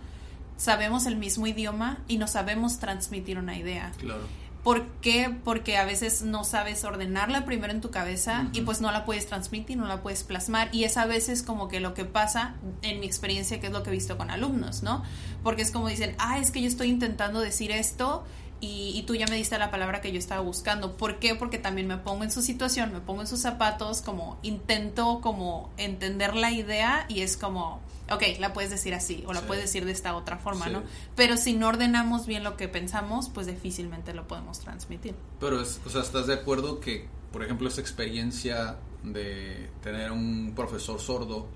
sabemos 0.56 1.06
el 1.06 1.16
mismo 1.16 1.46
idioma 1.46 1.98
y 2.08 2.18
no 2.18 2.26
sabemos 2.26 2.78
transmitir 2.80 3.38
una 3.38 3.56
idea. 3.56 3.92
claro 3.98 4.22
¿Por 4.62 4.86
qué? 5.00 5.34
Porque 5.42 5.78
a 5.78 5.86
veces 5.86 6.20
no 6.20 6.44
sabes 6.44 6.84
ordenarla 6.84 7.46
primero 7.46 7.72
en 7.72 7.80
tu 7.80 7.90
cabeza 7.90 8.48
y 8.52 8.60
pues 8.60 8.82
no 8.82 8.92
la 8.92 9.06
puedes 9.06 9.26
transmitir, 9.26 9.78
no 9.78 9.86
la 9.86 10.02
puedes 10.02 10.22
plasmar. 10.22 10.68
Y 10.72 10.84
es 10.84 10.98
a 10.98 11.06
veces 11.06 11.42
como 11.42 11.68
que 11.68 11.80
lo 11.80 11.94
que 11.94 12.04
pasa 12.04 12.56
en 12.82 13.00
mi 13.00 13.06
experiencia, 13.06 13.58
que 13.58 13.68
es 13.68 13.72
lo 13.72 13.82
que 13.82 13.88
he 13.88 13.92
visto 13.94 14.18
con 14.18 14.30
alumnos, 14.30 14.82
¿no? 14.82 15.02
Porque 15.42 15.62
es 15.62 15.70
como 15.70 15.88
dicen, 15.88 16.14
ah, 16.18 16.38
es 16.38 16.50
que 16.50 16.60
yo 16.60 16.68
estoy 16.68 16.88
intentando 16.90 17.40
decir 17.40 17.70
esto 17.70 18.22
y, 18.60 18.92
y 18.94 19.02
tú 19.04 19.14
ya 19.14 19.26
me 19.26 19.36
diste 19.36 19.58
la 19.58 19.70
palabra 19.70 20.00
que 20.00 20.12
yo 20.12 20.18
estaba 20.18 20.40
buscando. 20.42 20.96
¿Por 20.96 21.18
qué? 21.18 21.34
Porque 21.34 21.58
también 21.58 21.86
me 21.86 21.96
pongo 21.96 22.24
en 22.24 22.30
su 22.30 22.42
situación, 22.42 22.92
me 22.92 23.00
pongo 23.00 23.22
en 23.22 23.26
sus 23.26 23.40
zapatos, 23.40 24.02
como 24.02 24.38
intento 24.42 25.20
como 25.22 25.70
entender 25.78 26.34
la 26.36 26.52
idea 26.52 27.06
y 27.08 27.20
es 27.22 27.36
como, 27.38 27.80
ok, 28.10 28.22
la 28.38 28.52
puedes 28.52 28.70
decir 28.70 28.92
así 28.94 29.24
o 29.26 29.32
la 29.32 29.40
Sí. 29.40 29.46
puedes 29.46 29.64
decir 29.64 29.84
de 29.86 29.92
esta 29.92 30.14
otra 30.14 30.36
forma, 30.38 30.66
Sí. 30.66 30.72
¿no? 30.72 30.82
Pero 31.16 31.36
si 31.36 31.54
no 31.54 31.68
ordenamos 31.68 32.26
bien 32.26 32.44
lo 32.44 32.56
que 32.56 32.68
pensamos, 32.68 33.30
pues 33.30 33.46
difícilmente 33.46 34.12
lo 34.12 34.28
podemos 34.28 34.60
transmitir. 34.60 35.14
Pero, 35.40 35.60
es, 35.62 35.80
o 35.86 35.90
sea, 35.90 36.02
¿estás 36.02 36.26
de 36.26 36.34
acuerdo 36.34 36.80
que, 36.80 37.08
por 37.32 37.42
ejemplo, 37.42 37.66
esa 37.68 37.80
experiencia 37.80 38.76
de 39.02 39.70
tener 39.82 40.12
un 40.12 40.52
profesor 40.54 41.00
sordo 41.00 41.46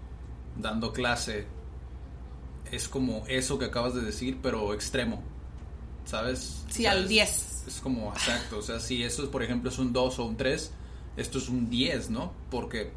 dando 0.57 0.93
clase 0.95 1.47
es 2.73 2.89
como 2.89 3.25
eso 3.29 3.59
que 3.59 3.67
acabas 3.67 3.95
de 3.95 4.01
decir, 4.01 4.39
pero 4.43 4.73
extremo? 4.73 5.23
¿Sabes? 6.05 6.65
Sí, 6.69 6.83
O 6.83 6.91
sea, 6.91 6.93
al 6.93 7.03
es- 7.05 7.09
10. 7.09 7.65
Es 7.67 7.81
como, 7.81 8.13
exacto, 8.13 8.59
o 8.59 8.63
sea, 8.63 8.79
si 8.79 9.03
eso, 9.03 9.31
por 9.31 9.43
ejemplo, 9.43 9.71
es 9.71 9.79
un 9.79 9.93
2 9.93 10.19
o 10.19 10.27
un 10.27 10.37
3, 10.37 10.71
esto 11.17 11.39
es 11.39 11.49
un 11.49 11.71
10, 11.71 12.11
¿no? 12.11 12.33
Porque 12.51 12.91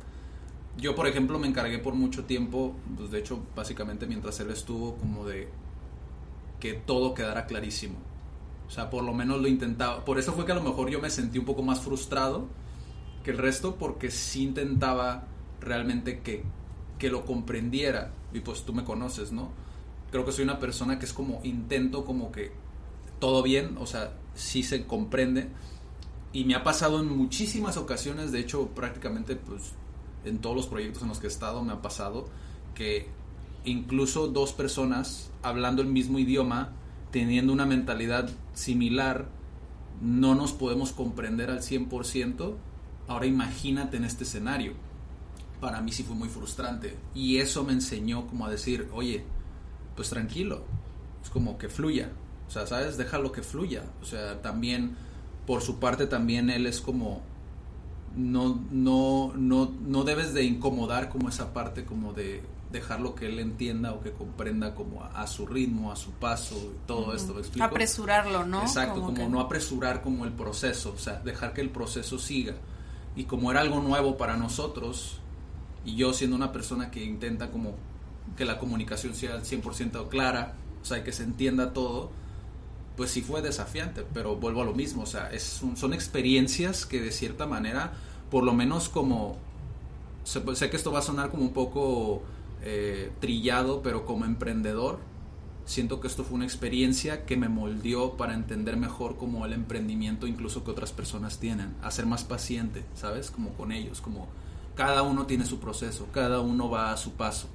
yo, 0.77 0.93
por 0.93 1.07
ejemplo, 1.07 1.39
me 1.39 1.47
encargué 1.47 1.79
por 1.79 1.93
mucho 1.93 2.25
tiempo, 2.25 2.75
pues 2.97 3.09
de 3.11 3.19
hecho, 3.19 3.39
básicamente 3.55 4.05
mientras 4.07 4.39
él 4.41 4.51
estuvo, 4.51 4.95
como 4.95 5.25
de 5.25 5.47
que 6.59 6.73
todo 6.73 7.13
quedara 7.13 7.45
clarísimo. 7.45 7.95
O 8.67 8.71
sea, 8.71 8.89
por 8.89 9.03
lo 9.03 9.13
menos 9.13 9.39
lo 9.41 9.47
intentaba. 9.47 10.03
Por 10.03 10.19
eso 10.19 10.33
fue 10.33 10.45
que 10.45 10.51
a 10.51 10.55
lo 10.55 10.63
mejor 10.63 10.89
yo 10.89 10.99
me 10.99 11.09
sentí 11.09 11.39
un 11.39 11.45
poco 11.45 11.61
más 11.63 11.79
frustrado 11.79 12.47
que 13.23 13.31
el 13.31 13.37
resto, 13.37 13.75
porque 13.75 14.11
sí 14.11 14.43
intentaba 14.43 15.23
realmente 15.61 16.19
que, 16.19 16.43
que 16.99 17.09
lo 17.09 17.25
comprendiera. 17.25 18.11
Y 18.33 18.41
pues 18.41 18.63
tú 18.63 18.73
me 18.73 18.83
conoces, 18.83 19.31
¿no? 19.31 19.49
Creo 20.11 20.25
que 20.25 20.31
soy 20.33 20.43
una 20.43 20.59
persona 20.59 20.99
que 20.99 21.05
es 21.05 21.13
como 21.13 21.39
intento 21.43 22.03
como 22.03 22.31
que 22.31 22.51
todo 23.19 23.43
bien, 23.43 23.77
o 23.79 23.85
sea, 23.85 24.13
sí 24.35 24.63
se 24.63 24.85
comprende. 24.85 25.49
Y 26.33 26.45
me 26.45 26.55
ha 26.55 26.63
pasado 26.63 26.99
en 26.99 27.15
muchísimas 27.15 27.77
ocasiones, 27.77 28.31
de 28.31 28.39
hecho 28.39 28.67
prácticamente 28.67 29.35
pues 29.35 29.73
en 30.25 30.39
todos 30.39 30.55
los 30.55 30.67
proyectos 30.67 31.01
en 31.03 31.09
los 31.09 31.19
que 31.19 31.27
he 31.27 31.29
estado 31.29 31.63
me 31.63 31.71
ha 31.71 31.81
pasado 31.81 32.27
que 32.75 33.07
incluso 33.65 34.27
dos 34.27 34.53
personas 34.53 35.31
hablando 35.41 35.81
el 35.81 35.87
mismo 35.87 36.19
idioma, 36.19 36.73
teniendo 37.11 37.53
una 37.53 37.65
mentalidad 37.65 38.29
similar, 38.53 39.29
no 40.01 40.35
nos 40.35 40.51
podemos 40.53 40.91
comprender 40.91 41.49
al 41.49 41.61
100%. 41.61 42.55
Ahora 43.07 43.25
imagínate 43.25 43.97
en 43.97 44.05
este 44.05 44.25
escenario. 44.25 44.73
Para 45.59 45.81
mí 45.81 45.91
sí 45.91 46.03
fue 46.03 46.15
muy 46.15 46.29
frustrante. 46.29 46.95
Y 47.15 47.37
eso 47.37 47.63
me 47.63 47.73
enseñó 47.73 48.27
como 48.27 48.45
a 48.45 48.51
decir, 48.51 48.87
oye, 48.93 49.23
pues 49.95 50.09
tranquilo. 50.09 50.63
Es 51.23 51.29
como 51.29 51.57
que 51.57 51.69
fluya. 51.69 52.11
O 52.47 52.51
sea, 52.51 52.65
¿sabes? 52.67 52.97
Déjalo 52.97 53.31
que 53.31 53.41
fluya. 53.43 53.83
O 54.01 54.05
sea, 54.05 54.41
también, 54.41 54.95
por 55.45 55.61
su 55.61 55.79
parte, 55.79 56.07
también 56.07 56.49
él 56.49 56.65
es 56.65 56.81
como... 56.81 57.21
No, 58.15 58.59
no, 58.71 59.33
no, 59.35 59.71
no 59.85 60.03
debes 60.03 60.33
de 60.33 60.43
incomodar 60.43 61.09
como 61.09 61.29
esa 61.29 61.53
parte 61.53 61.85
como 61.85 62.13
de 62.13 62.41
dejarlo 62.71 63.13
que 63.15 63.27
él 63.27 63.39
entienda 63.39 63.93
o 63.93 64.01
que 64.01 64.11
comprenda 64.11 64.73
como 64.73 65.03
a, 65.03 65.07
a 65.21 65.27
su 65.27 65.45
ritmo, 65.45 65.91
a 65.91 65.95
su 65.95 66.11
paso 66.11 66.55
y 66.55 66.87
todo 66.87 67.13
esto, 67.13 67.33
¿me 67.33 67.39
explico? 67.41 67.65
Apresurarlo, 67.65 68.45
¿no? 68.45 68.61
Exacto, 68.61 68.95
como, 69.01 69.13
que- 69.13 69.27
no 69.27 69.39
apresurar 69.39 70.01
como 70.01 70.25
el 70.25 70.31
proceso, 70.33 70.93
o 70.95 70.99
sea, 70.99 71.19
dejar 71.19 71.53
que 71.53 71.61
el 71.61 71.69
proceso 71.69 72.17
siga. 72.17 72.55
Y 73.15 73.25
como 73.25 73.51
era 73.51 73.61
algo 73.61 73.79
nuevo 73.81 74.17
para 74.17 74.35
nosotros, 74.35 75.19
y 75.85 75.95
yo 75.95 76.11
siendo 76.11 76.35
una 76.35 76.51
persona 76.51 76.89
que 76.91 77.03
intenta 77.05 77.51
como 77.51 77.75
que 78.35 78.45
la 78.45 78.57
comunicación 78.57 79.13
sea 79.15 79.33
al 79.35 79.43
100% 79.43 80.09
clara, 80.09 80.55
o 80.81 80.85
sea, 80.85 81.03
que 81.03 81.11
se 81.11 81.23
entienda 81.23 81.71
todo, 81.71 82.11
pues 82.97 83.11
sí 83.11 83.21
fue 83.21 83.41
desafiante, 83.41 84.03
pero 84.13 84.35
vuelvo 84.35 84.63
a 84.63 84.65
lo 84.65 84.73
mismo, 84.73 85.03
o 85.03 85.05
sea, 85.05 85.29
son 85.39 85.93
experiencias 85.93 86.85
que 86.85 86.99
de 86.99 87.11
cierta 87.11 87.45
manera, 87.45 87.93
por 88.31 88.43
lo 88.43 88.53
menos 88.53 88.89
como, 88.89 89.37
sé, 90.23 90.41
sé 90.55 90.69
que 90.71 90.75
esto 90.75 90.91
va 90.91 90.99
a 90.99 91.03
sonar 91.03 91.29
como 91.29 91.43
un 91.43 91.53
poco 91.53 92.23
eh, 92.63 93.11
trillado, 93.19 93.83
pero 93.83 94.03
como 94.03 94.25
emprendedor, 94.25 94.99
siento 95.65 96.01
que 96.01 96.07
esto 96.07 96.23
fue 96.23 96.35
una 96.35 96.45
experiencia 96.45 97.25
que 97.25 97.37
me 97.37 97.49
moldeó 97.49 98.17
para 98.17 98.33
entender 98.33 98.77
mejor 98.77 99.17
como 99.17 99.45
el 99.45 99.53
emprendimiento 99.53 100.25
incluso 100.25 100.63
que 100.63 100.71
otras 100.71 100.91
personas 100.91 101.37
tienen, 101.37 101.75
a 101.83 101.91
ser 101.91 102.07
más 102.07 102.23
paciente, 102.23 102.83
¿sabes? 102.95 103.29
Como 103.29 103.51
con 103.51 103.71
ellos, 103.71 104.01
como 104.01 104.27
cada 104.75 105.03
uno 105.03 105.27
tiene 105.27 105.45
su 105.45 105.59
proceso, 105.59 106.07
cada 106.11 106.39
uno 106.39 106.69
va 106.69 106.91
a 106.91 106.97
su 106.97 107.11
paso. 107.11 107.47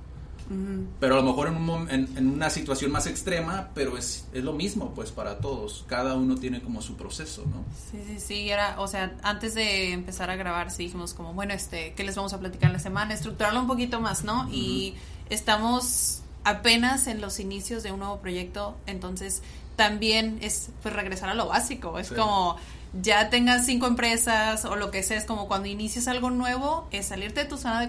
Pero 1.00 1.14
a 1.14 1.16
lo 1.18 1.22
mejor 1.24 1.48
en, 1.48 1.56
un 1.56 1.90
en, 1.90 2.08
en 2.16 2.28
una 2.28 2.50
situación 2.50 2.90
más 2.90 3.06
extrema, 3.06 3.70
pero 3.74 3.96
es, 3.96 4.26
es 4.32 4.44
lo 4.44 4.52
mismo 4.52 4.92
pues 4.94 5.10
para 5.10 5.38
todos, 5.38 5.84
cada 5.88 6.14
uno 6.14 6.36
tiene 6.36 6.60
como 6.62 6.82
su 6.82 6.96
proceso, 6.96 7.44
¿no? 7.46 7.64
Sí, 7.90 7.98
sí, 8.06 8.20
sí, 8.20 8.50
era, 8.50 8.80
o 8.80 8.86
sea, 8.88 9.16
antes 9.22 9.54
de 9.54 9.92
empezar 9.92 10.30
a 10.30 10.36
grabar, 10.36 10.70
sí 10.70 10.84
dijimos 10.84 11.14
como, 11.14 11.32
bueno, 11.34 11.54
este, 11.54 11.92
¿qué 11.94 12.04
les 12.04 12.16
vamos 12.16 12.32
a 12.32 12.38
platicar 12.40 12.66
en 12.68 12.74
la 12.74 12.78
semana? 12.78 13.14
Estructurarlo 13.14 13.60
un 13.60 13.66
poquito 13.66 14.00
más, 14.00 14.24
¿no? 14.24 14.48
Y 14.52 14.94
estamos 15.30 16.22
apenas 16.44 17.06
en 17.06 17.20
los 17.20 17.38
inicios 17.40 17.82
de 17.82 17.92
un 17.92 18.00
nuevo 18.00 18.18
proyecto, 18.20 18.76
entonces 18.86 19.42
también 19.76 20.38
es 20.42 20.70
pues 20.82 20.94
regresar 20.94 21.28
a 21.30 21.34
lo 21.34 21.48
básico, 21.48 21.98
es 21.98 22.08
Sí. 22.08 22.14
como 22.14 22.56
ya 23.00 23.30
tengas 23.30 23.64
cinco 23.64 23.86
empresas 23.86 24.64
o 24.66 24.76
lo 24.76 24.90
que 24.90 25.02
sea, 25.02 25.16
es 25.16 25.24
como 25.24 25.48
cuando 25.48 25.68
inicias 25.68 26.08
algo 26.08 26.30
nuevo, 26.30 26.86
es 26.90 27.06
salirte 27.06 27.40
de 27.44 27.46
tu 27.48 27.56
zona 27.56 27.80
de 27.80 27.88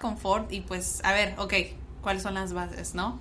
confort 0.00 0.52
y 0.52 0.60
pues, 0.60 1.00
a 1.04 1.12
ver, 1.12 1.34
ok, 1.38 1.54
¿cuáles 2.02 2.22
son 2.22 2.34
las 2.34 2.52
bases, 2.52 2.94
no? 2.94 3.18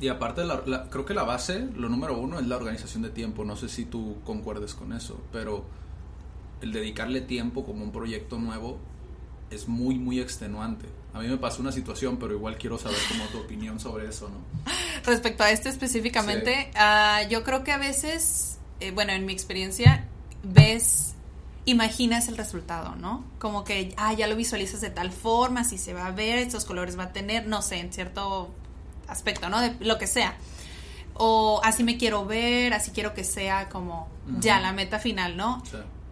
Y 0.00 0.08
aparte, 0.08 0.44
la- 0.44 0.62
la- 0.64 0.88
creo 0.88 1.04
que 1.04 1.12
la 1.12 1.24
base, 1.24 1.66
lo 1.76 1.88
número 1.88 2.16
uno, 2.18 2.38
es 2.40 2.46
la 2.46 2.56
organización 2.56 3.02
de 3.02 3.10
tiempo. 3.10 3.44
No 3.44 3.56
sé 3.56 3.68
si 3.68 3.84
tú 3.84 4.16
concuerdes 4.24 4.74
con 4.74 4.92
eso, 4.94 5.20
pero 5.32 5.64
el 6.62 6.72
dedicarle 6.72 7.20
tiempo 7.20 7.64
como 7.64 7.84
un 7.84 7.92
proyecto 7.92 8.38
nuevo 8.38 8.78
es 9.50 9.68
muy, 9.68 9.96
muy 9.98 10.20
extenuante. 10.20 10.86
A 11.12 11.18
mí 11.18 11.26
me 11.28 11.36
pasó 11.36 11.60
una 11.60 11.72
situación, 11.72 12.18
pero 12.18 12.32
igual 12.34 12.56
quiero 12.56 12.78
saber 12.78 12.96
como 13.10 13.24
tu 13.26 13.38
opinión 13.40 13.80
sobre 13.80 14.08
eso, 14.08 14.30
¿no? 14.30 14.36
Respecto 15.04 15.42
a 15.42 15.50
este 15.50 15.68
específicamente, 15.68 16.54
Sí. 16.66 16.70
ah, 16.76 17.22
yo 17.28 17.42
creo 17.42 17.64
que 17.64 17.72
a 17.72 17.78
veces, 17.78 18.58
eh, 18.78 18.92
bueno, 18.92 19.12
en 19.12 19.26
mi 19.26 19.32
experiencia, 19.32 20.06
ves, 20.44 21.14
imaginas 21.64 22.28
el 22.28 22.36
resultado, 22.36 22.96
¿no? 22.96 23.24
Como 23.38 23.64
que, 23.64 23.94
ah, 23.96 24.12
ya 24.12 24.26
lo 24.26 24.36
visualizas 24.36 24.80
de 24.80 24.90
tal 24.90 25.12
forma, 25.12 25.60
así 25.60 25.78
se 25.78 25.92
va 25.92 26.06
a 26.06 26.10
ver, 26.10 26.38
estos 26.38 26.64
colores 26.64 26.98
va 26.98 27.04
a 27.04 27.12
tener, 27.12 27.46
no 27.46 27.62
sé, 27.62 27.78
en 27.78 27.92
cierto 27.92 28.50
aspecto, 29.08 29.48
¿no? 29.48 29.60
De 29.60 29.76
lo 29.80 29.98
que 29.98 30.06
sea. 30.06 30.36
O 31.14 31.60
así 31.64 31.84
me 31.84 31.98
quiero 31.98 32.24
ver, 32.24 32.72
así 32.72 32.92
quiero 32.92 33.12
que 33.12 33.24
sea 33.24 33.68
como 33.68 34.08
ya 34.38 34.60
la 34.60 34.72
meta 34.72 34.98
final, 34.98 35.36
¿no? 35.36 35.62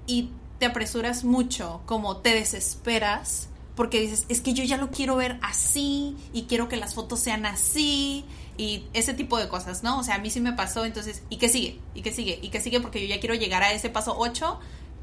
Y 0.06 0.30
te 0.58 0.66
apresuras 0.66 1.24
mucho, 1.24 1.80
como 1.86 2.18
te 2.18 2.34
desesperas, 2.34 3.48
porque 3.74 4.00
dices, 4.00 4.26
es 4.28 4.40
que 4.40 4.54
yo 4.54 4.64
ya 4.64 4.76
lo 4.76 4.90
quiero 4.90 5.16
ver 5.16 5.38
así 5.40 6.16
y 6.32 6.42
quiero 6.42 6.68
que 6.68 6.76
las 6.76 6.94
fotos 6.94 7.20
sean 7.20 7.46
así 7.46 8.24
y 8.56 8.84
ese 8.92 9.14
tipo 9.14 9.38
de 9.38 9.48
cosas, 9.48 9.84
¿no? 9.84 10.00
O 10.00 10.02
sea, 10.02 10.16
a 10.16 10.18
mí 10.18 10.30
sí 10.30 10.40
me 10.40 10.52
pasó, 10.52 10.84
entonces, 10.84 11.22
¿y 11.30 11.36
qué 11.36 11.48
sigue? 11.48 11.78
¿Y 11.94 12.02
qué 12.02 12.12
sigue? 12.12 12.40
¿Y 12.42 12.48
qué 12.48 12.60
sigue? 12.60 12.80
Porque 12.80 13.00
yo 13.00 13.14
ya 13.14 13.20
quiero 13.20 13.36
llegar 13.36 13.62
a 13.62 13.72
ese 13.72 13.88
paso 13.88 14.16
8, 14.18 14.58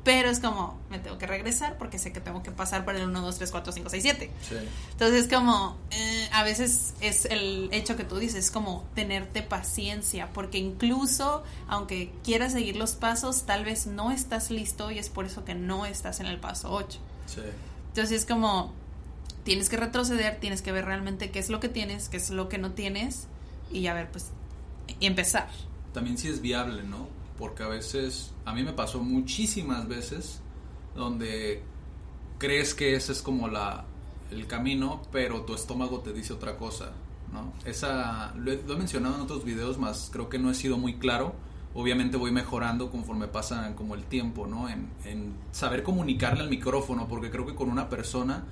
pero 0.06 0.30
es 0.30 0.40
como, 0.40 0.80
me 0.92 1.00
tengo 1.00 1.18
que 1.18 1.26
regresar 1.26 1.78
porque 1.78 1.98
sé 1.98 2.14
que 2.14 2.22
tengo 2.22 2.44
que 2.44 2.52
pasar 2.52 2.86
por 2.86 2.96
el 2.96 3.08
1, 3.08 3.22
2, 3.22 3.38
3, 3.38 3.52
4, 3.52 3.74
5, 3.74 3.90
6, 3.90 4.04
7. 4.04 4.32
sí. 4.48 4.56
Entonces, 4.92 5.28
como 5.28 5.78
eh, 5.90 6.30
a 6.32 6.44
veces 6.44 6.94
es 7.02 7.26
el 7.26 7.68
hecho 7.74 7.98
que 7.98 8.04
tú 8.06 8.18
dices, 8.18 8.52
como 8.52 8.86
tenerte 8.94 9.42
paciencia, 9.42 10.30
porque 10.32 10.60
incluso 10.60 11.44
aunque 11.68 12.14
quieras 12.24 12.54
seguir 12.54 12.78
los 12.78 12.94
pasos, 12.94 13.46
tal 13.48 13.66
vez 13.66 13.88
no 13.88 14.12
estás 14.12 14.52
listo 14.52 14.92
y 14.92 15.00
es 15.00 15.10
por 15.10 15.26
eso 15.26 15.44
que 15.44 15.56
no 15.56 15.86
estás 15.88 16.20
en 16.20 16.28
el 16.28 16.40
paso 16.40 16.72
8. 16.72 17.00
sí. 17.26 17.42
Entonces, 17.90 18.20
es 18.20 18.26
como 18.26 18.74
tienes 19.44 19.70
que 19.70 19.78
retroceder, 19.78 20.40
tienes 20.40 20.62
que 20.62 20.72
ver 20.72 20.86
realmente 20.86 21.32
qué 21.32 21.40
es 21.40 21.50
lo 21.50 21.60
que 21.60 21.70
tienes, 21.70 22.10
qué 22.10 22.18
es 22.18 22.30
lo 22.30 22.48
que 22.50 22.58
no 22.58 22.72
tienes 22.72 23.28
y 23.72 23.88
a 23.88 23.94
ver, 23.94 24.12
pues, 24.12 24.32
y 25.00 25.06
empezar. 25.08 25.48
también 25.94 26.18
sí 26.18 26.28
es 26.28 26.42
viable, 26.42 26.84
¿no? 26.84 27.08
Porque 27.38 27.64
a 27.64 27.68
veces, 27.68 28.32
a 28.46 28.54
mí 28.54 28.64
me 28.64 28.74
pasó 28.74 29.02
muchísimas 29.02 29.88
veces 29.88 30.42
donde 30.96 31.62
crees 32.38 32.74
que 32.74 32.96
ese 32.96 33.12
es 33.12 33.22
como 33.22 33.48
la, 33.48 33.86
el 34.32 34.48
camino, 34.48 35.02
pero 35.12 35.42
tu 35.42 35.54
estómago 35.54 36.00
te 36.00 36.14
dice 36.14 36.34
otra 36.34 36.58
cosa, 36.58 36.92
¿no? 37.34 37.54
Esa, 37.70 38.34
lo 38.36 38.52
he, 38.52 38.78
mencionado 38.78 39.16
en 39.16 39.22
otros 39.22 39.44
videos, 39.44 39.78
más 39.78 40.10
creo 40.12 40.30
que 40.30 40.40
no 40.40 40.50
he 40.50 40.56
sido 40.56 40.78
muy 40.78 40.96
claro. 40.96 41.34
Obviamente 41.74 42.16
voy 42.16 42.32
mejorando 42.32 42.90
conforme 42.90 43.28
pasa 43.28 43.76
como 43.76 43.96
el 43.96 44.06
tiempo, 44.06 44.48
¿no? 44.48 44.70
En, 44.70 44.90
en 45.04 45.34
saber 45.52 45.84
comunicarle 45.84 46.42
al 46.42 46.50
micrófono, 46.50 47.08
porque 47.10 47.30
creo 47.30 47.46
que 47.46 47.54
con 47.54 47.70
una 47.70 47.90
persona 47.90 48.46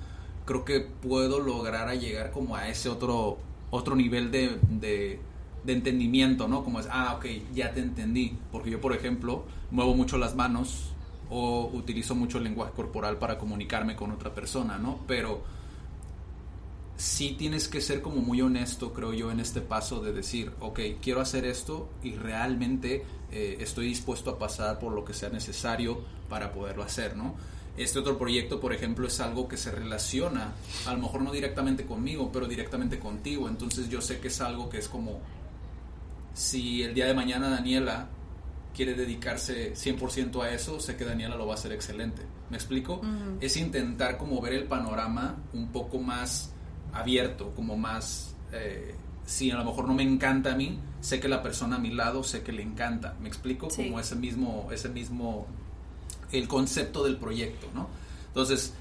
creo 0.44 0.64
que 0.64 0.80
puedo 0.80 1.40
lograr 1.40 1.88
a 1.88 1.94
llegar 1.94 2.30
como 2.30 2.56
a 2.56 2.68
ese 2.68 2.88
otro, 2.88 3.38
otro 3.70 3.96
nivel 3.96 4.30
de, 4.30 4.58
de, 4.68 5.20
de 5.64 5.72
entendimiento, 5.72 6.48
¿no? 6.48 6.62
Como 6.62 6.80
es, 6.80 6.88
ah, 6.90 7.14
ok, 7.16 7.26
ya 7.54 7.72
te 7.72 7.80
entendí. 7.80 8.36
Porque 8.52 8.70
yo, 8.70 8.80
por 8.80 8.94
ejemplo, 8.94 9.44
muevo 9.70 9.94
mucho 9.94 10.18
las 10.18 10.34
manos 10.34 10.90
o 11.30 11.70
utilizo 11.72 12.14
mucho 12.14 12.38
lenguaje 12.38 12.72
corporal 12.72 13.18
para 13.18 13.38
comunicarme 13.38 13.96
con 13.96 14.10
otra 14.10 14.34
persona, 14.34 14.78
¿no? 14.78 15.00
Pero 15.06 15.42
sí 16.96 17.34
tienes 17.38 17.68
que 17.68 17.80
ser 17.80 18.02
como 18.02 18.16
muy 18.16 18.40
honesto, 18.40 18.92
creo 18.92 19.12
yo, 19.12 19.30
en 19.30 19.40
este 19.40 19.60
paso 19.60 20.00
de 20.00 20.12
decir, 20.12 20.52
ok, 20.60 20.80
quiero 21.02 21.20
hacer 21.20 21.44
esto 21.44 21.88
y 22.02 22.14
realmente 22.14 23.04
eh, 23.32 23.56
estoy 23.60 23.88
dispuesto 23.88 24.30
a 24.30 24.38
pasar 24.38 24.78
por 24.78 24.92
lo 24.92 25.04
que 25.04 25.14
sea 25.14 25.28
necesario 25.30 26.02
para 26.28 26.52
poderlo 26.52 26.82
hacer, 26.82 27.16
¿no? 27.16 27.34
Este 27.76 27.98
otro 27.98 28.16
proyecto, 28.16 28.60
por 28.60 28.72
ejemplo, 28.72 29.08
es 29.08 29.18
algo 29.18 29.48
que 29.48 29.56
se 29.56 29.72
relaciona, 29.72 30.52
a 30.86 30.92
lo 30.92 31.00
mejor 31.00 31.22
no 31.22 31.32
directamente 31.32 31.84
conmigo, 31.84 32.30
pero 32.32 32.46
directamente 32.46 33.00
contigo. 33.00 33.48
Entonces 33.48 33.88
yo 33.88 34.00
sé 34.00 34.20
que 34.20 34.28
es 34.28 34.40
algo 34.40 34.68
que 34.68 34.78
es 34.78 34.88
como, 34.88 35.20
si 36.34 36.82
el 36.82 36.94
día 36.94 37.06
de 37.06 37.14
mañana 37.14 37.48
Daniela 37.48 38.08
quiere 38.74 38.94
dedicarse 38.94 39.72
100% 39.74 40.42
a 40.42 40.50
eso, 40.50 40.80
sé 40.80 40.96
que 40.96 41.04
Daniela 41.04 41.36
lo 41.36 41.46
va 41.46 41.54
a 41.54 41.56
hacer 41.56 41.72
excelente. 41.72 42.22
¿Me 42.50 42.56
explico? 42.56 43.00
Es 43.40 43.56
intentar 43.56 44.18
como 44.18 44.40
ver 44.40 44.52
el 44.52 44.64
panorama 44.64 45.36
un 45.52 45.68
poco 45.68 45.98
más 45.98 46.52
abierto, 46.92 47.52
como 47.54 47.76
más... 47.76 48.34
Eh, 48.52 48.94
si 49.24 49.50
a 49.50 49.56
lo 49.56 49.64
mejor 49.64 49.86
no 49.88 49.94
me 49.94 50.02
encanta 50.02 50.52
a 50.52 50.56
mí, 50.56 50.78
sé 51.00 51.18
que 51.18 51.28
la 51.28 51.42
persona 51.42 51.76
a 51.76 51.78
mi 51.78 51.90
lado, 51.90 52.22
sé 52.22 52.42
que 52.42 52.52
le 52.52 52.62
encanta. 52.62 53.16
¿Me 53.20 53.28
explico? 53.28 53.70
Sí. 53.70 53.84
Como 53.84 53.98
ese 53.98 54.16
mismo, 54.16 54.68
ese 54.70 54.90
mismo, 54.90 55.46
el 56.30 56.46
concepto 56.46 57.04
del 57.04 57.16
proyecto, 57.16 57.68
¿no? 57.74 57.88
Entonces, 58.26 58.74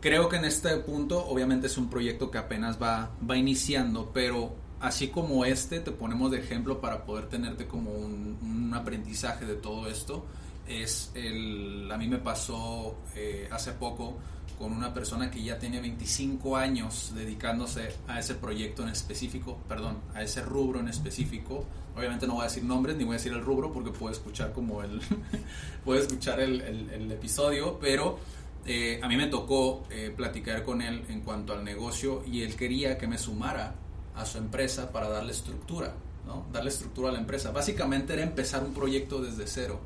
creo 0.00 0.28
que 0.28 0.36
en 0.36 0.44
este 0.44 0.76
punto, 0.78 1.24
obviamente 1.24 1.68
es 1.68 1.78
un 1.78 1.88
proyecto 1.88 2.30
que 2.30 2.38
apenas 2.38 2.82
va, 2.82 3.10
va 3.28 3.36
iniciando, 3.36 4.10
pero 4.12 4.54
así 4.80 5.08
como 5.08 5.44
este, 5.44 5.80
te 5.80 5.90
ponemos 5.90 6.30
de 6.30 6.38
ejemplo 6.38 6.80
para 6.80 7.04
poder 7.04 7.28
tenerte 7.28 7.66
como 7.66 7.92
un, 7.92 8.38
un 8.42 8.74
aprendizaje 8.74 9.44
de 9.44 9.54
todo 9.54 9.88
esto. 9.88 10.24
Es 10.66 11.10
el, 11.14 11.88
a 11.90 11.98
mí 11.98 12.08
me 12.08 12.18
pasó 12.18 12.96
eh, 13.16 13.48
hace 13.50 13.72
poco 13.72 14.16
con 14.58 14.72
una 14.72 14.92
persona 14.92 15.30
que 15.30 15.42
ya 15.42 15.58
tenía 15.58 15.80
25 15.80 16.56
años 16.56 17.12
dedicándose 17.14 17.94
a 18.06 18.18
ese 18.18 18.34
proyecto 18.34 18.82
en 18.82 18.90
específico, 18.90 19.58
perdón, 19.66 19.98
a 20.14 20.22
ese 20.22 20.42
rubro 20.42 20.80
en 20.80 20.88
específico. 20.88 21.64
Obviamente 21.96 22.26
no 22.26 22.34
voy 22.34 22.42
a 22.42 22.44
decir 22.44 22.64
nombres 22.64 22.96
ni 22.96 23.04
voy 23.04 23.14
a 23.14 23.16
decir 23.16 23.32
el 23.32 23.40
rubro 23.40 23.72
porque 23.72 23.90
puedo 23.90 24.12
escuchar 24.12 24.52
como 24.52 24.82
el, 24.82 25.00
puedo 25.84 25.98
escuchar 25.98 26.40
el, 26.40 26.60
el, 26.60 26.90
el 26.90 27.10
episodio, 27.10 27.78
pero 27.80 28.18
eh, 28.66 29.00
a 29.02 29.08
mí 29.08 29.16
me 29.16 29.26
tocó 29.26 29.84
eh, 29.90 30.12
platicar 30.14 30.62
con 30.62 30.82
él 30.82 31.04
en 31.08 31.22
cuanto 31.22 31.54
al 31.54 31.64
negocio 31.64 32.22
y 32.30 32.42
él 32.42 32.54
quería 32.56 32.98
que 32.98 33.06
me 33.06 33.16
sumara 33.16 33.74
a 34.20 34.26
su 34.26 34.38
empresa 34.38 34.90
para 34.92 35.08
darle 35.08 35.32
estructura, 35.32 35.94
¿no? 36.26 36.44
Darle 36.52 36.70
estructura 36.70 37.08
a 37.08 37.12
la 37.12 37.18
empresa. 37.18 37.50
Básicamente 37.50 38.12
era 38.12 38.22
empezar 38.22 38.62
un 38.64 38.72
proyecto 38.74 39.20
desde 39.22 39.46
cero. 39.46 39.80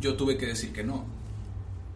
Yo, 0.00 0.16
tuve 0.16 0.36
que 0.36 0.46
decir 0.46 0.72
que 0.72 0.82
no. 0.84 1.04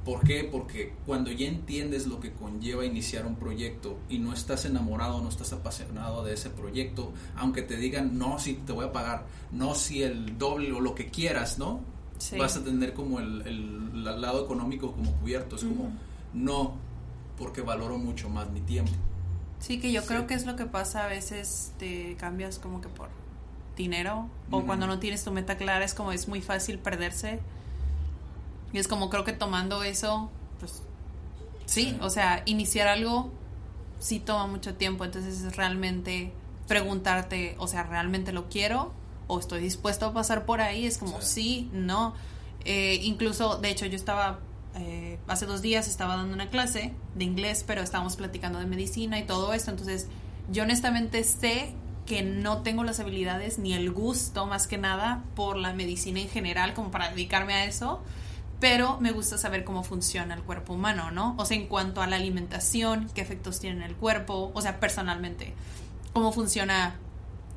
¿Por 0.04 0.22
qué? 0.24 0.44
Porque 0.50 0.94
cuando 1.04 1.30
ya 1.30 1.46
entiendes 1.46 2.06
lo 2.06 2.20
que 2.20 2.32
conlleva 2.32 2.84
iniciar 2.86 3.26
un 3.26 3.36
proyecto 3.36 3.98
y 4.08 4.18
no 4.18 4.32
estás 4.32 4.64
enamorado, 4.64 5.20
no 5.20 5.28
estás 5.28 5.52
apasionado 5.52 6.24
de 6.24 6.34
ese 6.34 6.48
proyecto, 6.48 7.12
aunque 7.36 7.62
te 7.62 7.76
digan, 7.76 8.16
no, 8.16 8.38
si 8.38 8.54
te 8.54 8.72
voy 8.72 8.86
a 8.86 8.92
pagar, 8.92 9.26
no, 9.52 9.74
si 9.74 10.02
el 10.02 10.38
doble 10.38 10.72
o 10.72 10.80
lo 10.80 10.94
que 10.94 11.10
quieras, 11.10 11.58
¿no? 11.58 11.80
Sí. 12.18 12.38
Vas 12.38 12.56
a 12.56 12.64
tener 12.64 12.94
como 12.94 13.18
el, 13.20 13.42
el- 13.42 14.06
el 14.06 14.20
lado 14.20 14.44
económico 14.44 14.92
como 14.92 15.12
cubierto. 15.16 15.56
Es 15.56 15.64
como, 15.64 15.90
no, 16.32 16.76
porque 17.36 17.60
valoro 17.60 17.98
mucho 17.98 18.28
más 18.30 18.50
mi 18.50 18.60
tiempo. 18.62 18.92
Sí, 19.60 19.78
que 19.78 19.92
yo 19.92 20.00
Sí. 20.02 20.08
creo 20.08 20.26
que 20.26 20.34
es 20.34 20.46
lo 20.46 20.56
que 20.56 20.66
pasa 20.66 21.04
a 21.04 21.06
veces, 21.06 21.72
te 21.78 22.16
cambias 22.16 22.58
como 22.58 22.80
que 22.80 22.88
por 22.88 23.08
dinero 23.76 24.28
o 24.50 24.58
Ujú. 24.58 24.66
cuando 24.66 24.86
no 24.86 24.98
tienes 24.98 25.22
tu 25.24 25.30
meta 25.32 25.56
clara 25.56 25.84
es 25.84 25.94
como 25.94 26.12
es 26.12 26.28
muy 26.28 26.40
fácil 26.42 26.78
perderse. 26.78 27.40
Y 28.72 28.78
es 28.78 28.88
como 28.88 29.10
creo 29.10 29.24
que 29.24 29.32
tomando 29.32 29.82
eso, 29.82 30.30
pues 30.58 30.82
sí, 31.66 31.82
Sí. 31.90 31.98
o 32.00 32.10
sea, 32.10 32.42
iniciar 32.46 32.88
algo 32.88 33.30
sí 33.98 34.18
toma 34.20 34.46
mucho 34.46 34.74
tiempo, 34.74 35.04
entonces 35.04 35.40
es 35.42 35.56
realmente 35.56 36.32
preguntarte, 36.68 37.54
o 37.58 37.66
sea, 37.66 37.82
¿realmente 37.82 38.32
lo 38.32 38.48
quiero? 38.48 38.92
¿O 39.26 39.38
estoy 39.40 39.60
dispuesto 39.60 40.06
a 40.06 40.12
pasar 40.14 40.46
por 40.46 40.60
ahí? 40.60 40.86
Es 40.86 40.98
como 40.98 41.20
Sí. 41.20 41.26
sí, 41.42 41.70
no. 41.72 42.14
Eh, 42.64 42.98
incluso, 43.02 43.56
de 43.58 43.70
hecho, 43.70 43.86
yo 43.86 43.96
estaba, 43.96 44.38
eh, 44.76 45.18
hace 45.26 45.46
dos 45.46 45.62
días 45.62 45.88
estaba 45.88 46.16
dando 46.16 46.34
una 46.34 46.48
clase 46.48 46.92
de 47.14 47.24
inglés, 47.24 47.64
pero 47.66 47.82
estábamos 47.82 48.16
platicando 48.16 48.58
de 48.58 48.66
medicina 48.66 49.18
y 49.18 49.24
todo 49.24 49.52
esto, 49.52 49.70
entonces 49.70 50.08
yo 50.50 50.62
honestamente 50.62 51.24
sé 51.24 51.74
que 52.06 52.22
no 52.22 52.62
tengo 52.62 52.82
las 52.82 52.98
habilidades 52.98 53.58
ni 53.58 53.72
el 53.72 53.90
gusto 53.92 54.46
más 54.46 54.66
que 54.66 54.78
nada 54.78 55.22
por 55.36 55.56
la 55.56 55.72
medicina 55.72 56.20
en 56.20 56.28
general 56.28 56.74
como 56.74 56.90
para 56.90 57.10
dedicarme 57.10 57.54
a 57.54 57.64
eso, 57.64 58.02
pero 58.58 58.98
me 59.00 59.12
gusta 59.12 59.38
saber 59.38 59.64
cómo 59.64 59.82
funciona 59.82 60.34
el 60.34 60.42
cuerpo 60.42 60.74
humano, 60.74 61.10
¿no? 61.10 61.34
O 61.38 61.44
sea, 61.44 61.56
en 61.56 61.66
cuanto 61.66 62.02
a 62.02 62.06
la 62.06 62.16
alimentación, 62.16 63.08
qué 63.14 63.20
efectos 63.20 63.60
tiene 63.60 63.76
en 63.76 63.82
el 63.82 63.96
cuerpo, 63.96 64.50
o 64.54 64.60
sea, 64.60 64.80
personalmente, 64.80 65.54
cómo 66.12 66.32
funciona 66.32 66.96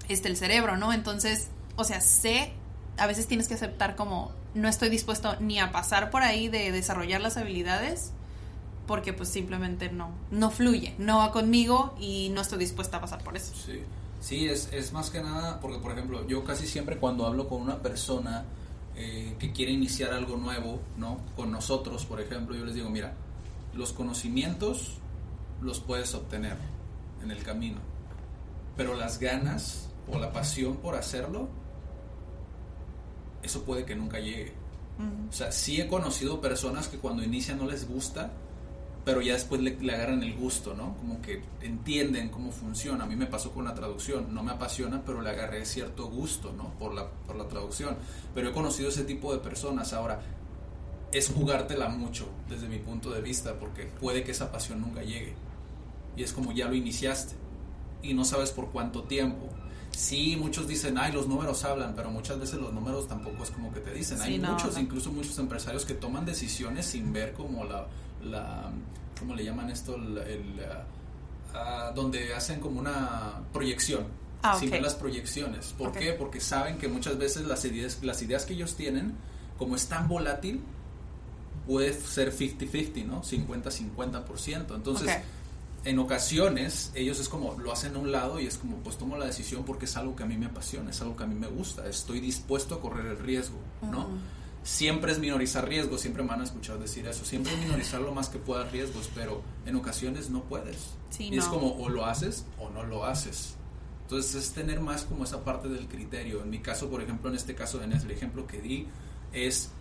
este 0.07 0.29
el 0.29 0.37
cerebro, 0.37 0.77
¿no? 0.77 0.93
Entonces, 0.93 1.49
o 1.75 1.83
sea, 1.83 1.99
sé, 1.99 2.53
a 2.97 3.07
veces 3.07 3.27
tienes 3.27 3.47
que 3.47 3.55
aceptar 3.55 3.95
como 3.95 4.31
no 4.53 4.67
estoy 4.67 4.89
dispuesto 4.89 5.35
ni 5.39 5.59
a 5.59 5.71
pasar 5.71 6.09
por 6.09 6.23
ahí 6.23 6.47
de 6.47 6.71
desarrollar 6.71 7.21
las 7.21 7.37
habilidades 7.37 8.11
porque 8.87 9.13
pues 9.13 9.29
simplemente 9.29 9.91
no 9.91 10.11
no 10.31 10.51
fluye, 10.51 10.93
no 10.97 11.19
va 11.19 11.31
conmigo 11.31 11.95
y 11.99 12.29
no 12.29 12.41
estoy 12.41 12.59
dispuesta 12.59 12.97
a 12.97 13.01
pasar 13.01 13.23
por 13.23 13.35
eso. 13.37 13.53
Sí, 13.55 13.81
sí 14.19 14.47
es, 14.47 14.71
es 14.73 14.91
más 14.93 15.09
que 15.09 15.21
nada, 15.21 15.59
porque 15.59 15.79
por 15.79 15.91
ejemplo, 15.91 16.27
yo 16.27 16.43
casi 16.43 16.67
siempre 16.67 16.97
cuando 16.97 17.25
hablo 17.25 17.47
con 17.47 17.61
una 17.61 17.81
persona 17.81 18.45
eh, 18.95 19.35
que 19.39 19.51
quiere 19.51 19.71
iniciar 19.71 20.13
algo 20.13 20.37
nuevo, 20.37 20.79
¿no? 20.97 21.19
Con 21.35 21.51
nosotros, 21.51 22.05
por 22.05 22.21
ejemplo, 22.21 22.55
yo 22.55 22.65
les 22.65 22.75
digo, 22.75 22.89
mira, 22.89 23.13
los 23.73 23.91
conocimientos 23.91 24.97
los 25.61 25.79
puedes 25.79 26.13
obtener 26.13 26.57
en 27.23 27.31
el 27.31 27.41
camino, 27.43 27.79
pero 28.77 28.95
las 28.95 29.19
ganas 29.19 29.89
o 30.11 30.19
la 30.19 30.31
pasión 30.31 30.77
por 30.77 30.95
hacerlo, 30.95 31.47
eso 33.43 33.63
puede 33.63 33.85
que 33.85 33.95
nunca 33.95 34.19
llegue. 34.19 34.53
O 35.29 35.33
sea, 35.33 35.51
sí 35.51 35.81
he 35.81 35.87
conocido 35.87 36.39
personas 36.39 36.87
que 36.87 36.97
cuando 36.97 37.23
inician 37.23 37.57
no 37.57 37.65
les 37.65 37.87
gusta, 37.87 38.31
pero 39.03 39.21
ya 39.21 39.33
después 39.33 39.59
le, 39.61 39.75
le 39.79 39.93
agarran 39.93 40.23
el 40.23 40.35
gusto, 40.35 40.75
¿no? 40.75 40.95
Como 40.97 41.21
que 41.21 41.41
entienden 41.61 42.29
cómo 42.29 42.51
funciona. 42.51 43.03
A 43.03 43.07
mí 43.07 43.15
me 43.15 43.25
pasó 43.25 43.51
con 43.51 43.65
la 43.65 43.73
traducción, 43.73 44.33
no 44.33 44.43
me 44.43 44.51
apasiona, 44.51 45.01
pero 45.03 45.21
le 45.21 45.29
agarré 45.31 45.65
cierto 45.65 46.05
gusto, 46.05 46.53
¿no? 46.53 46.69
Por 46.79 46.93
la, 46.93 47.09
por 47.09 47.35
la 47.35 47.47
traducción. 47.47 47.97
Pero 48.33 48.49
he 48.49 48.53
conocido 48.53 48.89
ese 48.89 49.03
tipo 49.03 49.33
de 49.33 49.39
personas. 49.39 49.91
Ahora, 49.93 50.21
es 51.11 51.29
jugártela 51.29 51.89
mucho 51.89 52.27
desde 52.47 52.67
mi 52.67 52.77
punto 52.77 53.11
de 53.11 53.21
vista, 53.21 53.59
porque 53.59 53.85
puede 53.85 54.23
que 54.23 54.31
esa 54.31 54.51
pasión 54.51 54.79
nunca 54.79 55.01
llegue. 55.01 55.33
Y 56.15 56.23
es 56.23 56.31
como 56.31 56.51
ya 56.51 56.67
lo 56.67 56.75
iniciaste 56.75 57.35
y 58.03 58.13
no 58.13 58.23
sabes 58.23 58.51
por 58.51 58.71
cuánto 58.71 59.03
tiempo. 59.03 59.49
Sí, 59.95 60.35
muchos 60.35 60.67
dicen, 60.67 60.97
ay, 60.97 61.11
los 61.11 61.27
números 61.27 61.63
hablan, 61.63 61.93
pero 61.95 62.09
muchas 62.09 62.39
veces 62.39 62.59
los 62.59 62.73
números 62.73 63.07
tampoco 63.07 63.43
es 63.43 63.51
como 63.51 63.71
que 63.71 63.79
te 63.79 63.93
dicen. 63.93 64.17
Sí, 64.17 64.23
Hay 64.23 64.39
no, 64.39 64.51
muchos, 64.53 64.73
no. 64.73 64.79
incluso 64.79 65.11
muchos 65.11 65.37
empresarios 65.37 65.85
que 65.85 65.93
toman 65.93 66.25
decisiones 66.25 66.87
sin 66.87 67.13
ver 67.13 67.33
como 67.33 67.63
la, 67.63 67.87
la 68.23 68.71
¿cómo 69.19 69.35
le 69.35 69.45
llaman 69.45 69.69
esto? 69.69 69.95
El, 69.95 70.17
el, 70.17 70.65
ah, 71.53 71.91
donde 71.95 72.33
hacen 72.33 72.59
como 72.59 72.79
una 72.79 73.41
proyección. 73.53 74.05
Ah, 74.41 74.57
Sin 74.59 74.71
ver 74.71 74.81
las 74.81 74.95
proyecciones. 74.95 75.73
¿Por 75.77 75.93
qué? 75.93 76.11
Porque 76.11 76.41
saben 76.41 76.77
que 76.77 76.89
muchas 76.89 77.17
veces 77.17 77.45
las 77.45 77.63
ideas, 77.63 77.99
las 78.01 78.21
ideas 78.21 78.45
que 78.45 78.53
ellos 78.53 78.75
tienen, 78.75 79.13
como 79.57 79.77
es 79.77 79.87
tan 79.87 80.09
volátil, 80.09 80.61
puede 81.65 81.93
ser 81.93 82.35
50-50, 82.35 83.05
¿no? 83.05 83.23
50-50%. 83.23 84.75
Entonces. 84.75 85.17
En 85.85 85.99
ocasiones, 85.99 86.91
ellos 86.95 87.19
es 87.19 87.27
como, 87.27 87.57
lo 87.59 87.71
hacen 87.71 87.95
a 87.95 87.99
un 87.99 88.11
lado 88.11 88.39
y 88.39 88.47
es 88.47 88.57
como, 88.57 88.77
pues 88.77 88.97
tomo 88.97 89.17
la 89.17 89.25
decisión 89.25 89.63
porque 89.65 89.85
es 89.85 89.97
algo 89.97 90.15
que 90.15 90.23
a 90.23 90.25
mí 90.25 90.37
me 90.37 90.45
apasiona, 90.45 90.91
es 90.91 91.01
algo 91.01 91.15
que 91.15 91.23
a 91.23 91.27
mí 91.27 91.35
me 91.35 91.47
gusta, 91.47 91.87
estoy 91.87 92.19
dispuesto 92.19 92.75
a 92.75 92.81
correr 92.81 93.05
el 93.05 93.17
riesgo, 93.19 93.57
¿no? 93.81 94.07
Siempre 94.63 95.11
es 95.11 95.19
minorizar 95.19 95.67
riesgos, 95.67 95.99
siempre 95.99 96.23
me 96.23 96.29
van 96.29 96.39
a 96.39 96.45
escuchar 96.45 96.79
decir 96.79 97.05
eso, 97.05 97.25
siempre 97.25 97.53
es 97.53 97.59
minorizar 97.59 97.99
lo 97.99 98.13
más 98.13 98.29
que 98.29 98.39
puedas 98.39 98.71
riesgos, 98.71 99.09
pero 99.13 99.41
en 99.65 99.75
ocasiones 99.75 100.29
no 100.29 100.43
puedes. 100.43 100.91
Sí, 101.09 101.29
y 101.29 101.37
es 101.37 101.45
como, 101.45 101.75
o 101.75 101.89
lo 101.89 102.05
haces 102.05 102.45
o 102.57 102.69
no 102.69 102.83
lo 102.83 103.05
haces. 103.05 103.55
Entonces 104.03 104.35
es 104.35 104.53
tener 104.53 104.79
más 104.79 105.03
como 105.03 105.25
esa 105.25 105.43
parte 105.43 105.67
del 105.67 105.87
criterio. 105.87 106.41
En 106.43 106.49
mi 106.49 106.59
caso, 106.59 106.89
por 106.89 107.01
ejemplo, 107.01 107.29
en 107.29 107.35
este 107.35 107.55
caso, 107.55 107.83
en 107.83 107.91
el 107.91 108.11
ejemplo 108.11 108.47
que 108.47 108.61
di, 108.61 108.87
es 109.33 109.71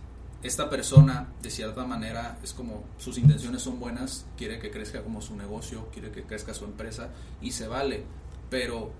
esta 0.43 0.69
persona, 0.69 1.29
de 1.41 1.49
cierta 1.49 1.85
manera, 1.85 2.37
es 2.43 2.53
como 2.53 2.83
sus 2.97 3.17
intenciones 3.17 3.61
son 3.61 3.79
buenas, 3.79 4.25
quiere 4.37 4.59
que 4.59 4.71
crezca 4.71 5.01
como 5.01 5.21
su 5.21 5.35
negocio, 5.37 5.89
quiere 5.91 6.11
que 6.11 6.23
crezca 6.23 6.53
su 6.53 6.65
empresa 6.65 7.09
y 7.41 7.51
se 7.51 7.67
vale. 7.67 8.03
pero 8.49 8.91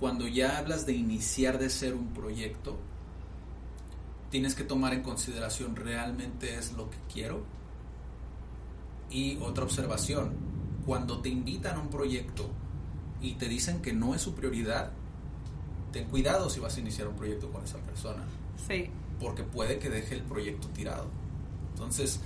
cuando 0.00 0.28
ya 0.28 0.58
hablas 0.58 0.86
de 0.86 0.92
iniciar 0.92 1.58
de 1.58 1.70
ser 1.70 1.94
un 1.94 2.12
proyecto, 2.12 2.78
tienes 4.30 4.54
que 4.54 4.64
tomar 4.64 4.92
en 4.92 5.02
consideración 5.02 5.74
realmente 5.76 6.56
es 6.56 6.72
lo 6.72 6.90
que 6.90 6.98
quiero. 7.12 7.42
Y 9.10 9.38
otra 9.38 9.64
observación, 9.64 10.34
cuando 10.86 11.20
te 11.20 11.30
invitan 11.30 11.76
a 11.76 11.80
un 11.80 11.88
proyecto 11.88 12.50
y 13.20 13.34
te 13.34 13.48
dicen 13.48 13.80
que 13.82 13.92
no 13.92 14.14
es 14.14 14.22
su 14.22 14.34
prioridad, 14.34 14.92
ten 15.92 16.08
cuidado 16.08 16.50
si 16.50 16.60
vas 16.60 16.76
a 16.76 16.80
iniciar 16.80 17.08
un 17.08 17.16
proyecto 17.16 17.50
con 17.50 17.64
esa 17.64 17.78
persona. 17.78 18.24
Sí. 18.68 18.90
Porque 19.20 19.42
puede 19.42 19.78
que 19.78 19.90
deje 19.90 20.14
el 20.14 20.22
proyecto 20.22 20.68
tirado. 20.68 21.06
Entonces, 21.74 22.20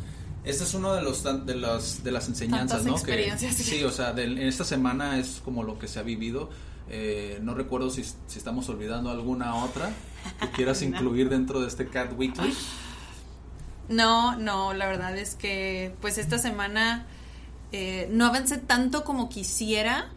esta 0.45 0.65
es 0.65 0.75
una 0.75 0.95
de, 0.95 1.03
los, 1.03 1.23
de, 1.23 1.55
las, 1.55 2.03
de 2.03 2.11
las 2.11 2.29
enseñanzas, 2.29 2.79
Tantas 2.79 2.87
¿no? 2.87 2.93
experiencias. 2.93 3.57
Que, 3.57 3.63
sí, 3.63 3.85
o 3.85 3.91
sea, 3.91 4.11
en 4.11 4.39
esta 4.39 4.65
semana 4.65 5.19
es 5.19 5.41
como 5.45 5.63
lo 5.63 5.79
que 5.79 5.89
se 5.89 6.01
ha 6.01 6.03
vivido. 6.03 6.51
Eh, 6.89 7.39
no 7.43 7.55
recuerdo 7.55 7.91
si, 7.91 8.05
si 8.05 8.39
estamos 8.39 8.69
olvidando 8.69 9.11
alguna 9.11 9.55
otra 9.55 9.93
que 10.41 10.51
quieras 10.51 10.83
incluir 10.83 11.29
dentro 11.29 11.61
de 11.61 11.69
este 11.69 11.87
Cat 11.89 12.13
Weekly. 12.17 12.53
No, 13.89 14.37
no, 14.37 14.75
la 14.75 14.87
verdad 14.87 15.17
es 15.17 15.35
que 15.35 15.95
pues 16.01 16.19
esta 16.19 16.39
semana 16.39 17.07
eh, 17.73 18.09
no 18.11 18.27
avancé 18.27 18.59
tanto 18.59 19.05
como 19.05 19.29
quisiera, 19.29 20.11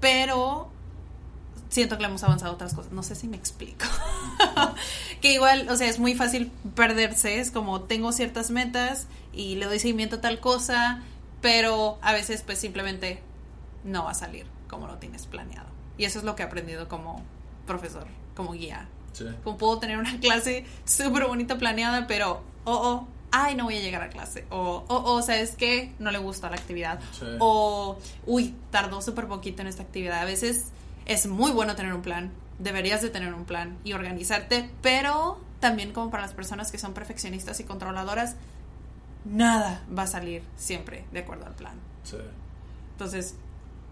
pero 0.00 0.70
siento 1.68 1.96
que 1.96 2.02
le 2.02 2.08
hemos 2.08 2.24
avanzado 2.24 2.52
otras 2.52 2.74
cosas. 2.74 2.92
No 2.92 3.02
sé 3.02 3.14
si 3.14 3.28
me 3.28 3.36
explico. 3.36 3.86
que 5.20 5.32
igual, 5.32 5.68
o 5.68 5.76
sea, 5.76 5.88
es 5.88 5.98
muy 5.98 6.14
fácil 6.14 6.50
perderse, 6.74 7.40
es 7.40 7.50
como 7.50 7.82
tengo 7.82 8.12
ciertas 8.12 8.50
metas 8.50 9.06
y 9.32 9.56
le 9.56 9.66
doy 9.66 9.78
seguimiento 9.78 10.16
a 10.16 10.20
tal 10.20 10.40
cosa, 10.40 11.02
pero 11.40 11.98
a 12.02 12.12
veces 12.12 12.42
pues 12.42 12.58
simplemente 12.58 13.20
no 13.84 14.04
va 14.04 14.12
a 14.12 14.14
salir 14.14 14.46
como 14.68 14.86
lo 14.86 14.96
tienes 14.98 15.26
planeado. 15.26 15.68
Y 15.96 16.04
eso 16.04 16.18
es 16.18 16.24
lo 16.24 16.34
que 16.34 16.42
he 16.42 16.46
aprendido 16.46 16.88
como 16.88 17.22
profesor, 17.66 18.06
como 18.34 18.52
guía. 18.52 18.88
Sí. 19.12 19.26
Como 19.44 19.56
puedo 19.58 19.78
tener 19.78 19.98
una 19.98 20.18
clase 20.20 20.64
súper 20.84 21.26
bonita 21.26 21.56
planeada, 21.56 22.06
pero, 22.06 22.42
oh, 22.64 22.72
oh, 22.74 23.08
ay, 23.30 23.54
no 23.54 23.64
voy 23.64 23.76
a 23.76 23.80
llegar 23.80 24.02
a 24.02 24.08
clase. 24.08 24.44
O, 24.50 24.84
oh, 24.88 25.02
oh, 25.12 25.22
¿sabes 25.22 25.54
qué? 25.56 25.92
No 25.98 26.10
le 26.10 26.18
gusta 26.18 26.50
la 26.50 26.56
actividad. 26.56 27.00
Sí. 27.12 27.26
O, 27.38 27.98
uy, 28.26 28.54
tardó 28.70 29.00
súper 29.02 29.26
poquito 29.26 29.62
en 29.62 29.68
esta 29.68 29.82
actividad. 29.82 30.20
A 30.20 30.24
veces 30.24 30.66
es 31.06 31.26
muy 31.26 31.52
bueno 31.52 31.76
tener 31.76 31.92
un 31.92 32.02
plan. 32.02 32.32
Deberías 32.58 33.02
de 33.02 33.10
tener 33.10 33.34
un 33.34 33.44
plan 33.44 33.78
y 33.84 33.92
organizarte, 33.92 34.70
pero 34.82 35.40
también 35.60 35.92
como 35.92 36.10
para 36.10 36.22
las 36.22 36.32
personas 36.32 36.70
que 36.70 36.78
son 36.78 36.94
perfeccionistas 36.94 37.58
y 37.60 37.64
controladoras, 37.64 38.36
nada 39.24 39.82
va 39.96 40.02
a 40.02 40.06
salir 40.06 40.42
siempre 40.56 41.04
de 41.12 41.20
acuerdo 41.20 41.46
al 41.46 41.54
plan. 41.54 41.74
Sí. 42.04 42.16
Entonces, 42.92 43.34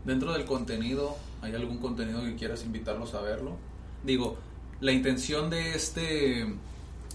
Dentro 0.05 0.33
del 0.33 0.45
contenido, 0.45 1.17
¿hay 1.43 1.55
algún 1.55 1.79
contenido 1.79 2.23
que 2.23 2.35
quieras 2.35 2.65
invitarlos 2.65 3.15
a 3.15 3.21
verlo? 3.21 3.57
Digo, 4.03 4.37
la 4.81 4.93
intención 4.93 5.49
de 5.49 5.75
este 5.75 6.55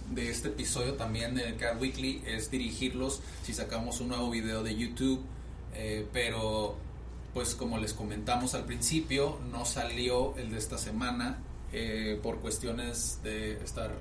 de 0.10 0.30
este 0.30 0.48
episodio 0.48 0.94
también 0.94 1.36
del 1.36 1.58
Cat 1.58 1.82
Weekly 1.82 2.24
es 2.26 2.50
dirigirlos 2.50 3.22
si 3.44 3.54
sacamos 3.54 4.00
un 4.00 4.08
nuevo 4.08 4.30
video 4.30 4.64
de 4.64 4.74
YouTube, 4.74 5.22
eh, 5.74 6.08
pero 6.14 6.78
pues 7.38 7.54
como 7.54 7.78
les 7.78 7.94
comentamos 7.94 8.56
al 8.56 8.66
principio, 8.66 9.38
no 9.52 9.64
salió 9.64 10.36
el 10.38 10.50
de 10.50 10.58
esta 10.58 10.80
semana 10.80 11.38
eh, 11.72 12.20
por 12.24 12.40
cuestiones 12.40 13.20
de 13.22 13.64
estar 13.64 13.92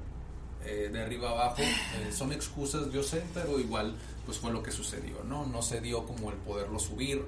eh, 0.65 0.89
de 0.91 1.03
arriba 1.03 1.33
abajo. 1.33 1.61
Eh, 1.61 2.13
son 2.13 2.33
excusas, 2.33 2.91
yo 2.91 3.03
sé, 3.03 3.23
pero 3.35 3.61
igual 3.61 3.95
pues 4.25 4.39
fue 4.39 4.51
lo 4.53 4.63
que 4.63 4.71
sucedió, 4.71 5.23
¿no? 5.23 5.45
No 5.45 5.61
se 5.61 5.83
dio 5.83 6.07
como 6.07 6.31
el 6.31 6.39
poderlo 6.39 6.79
subir 6.79 7.27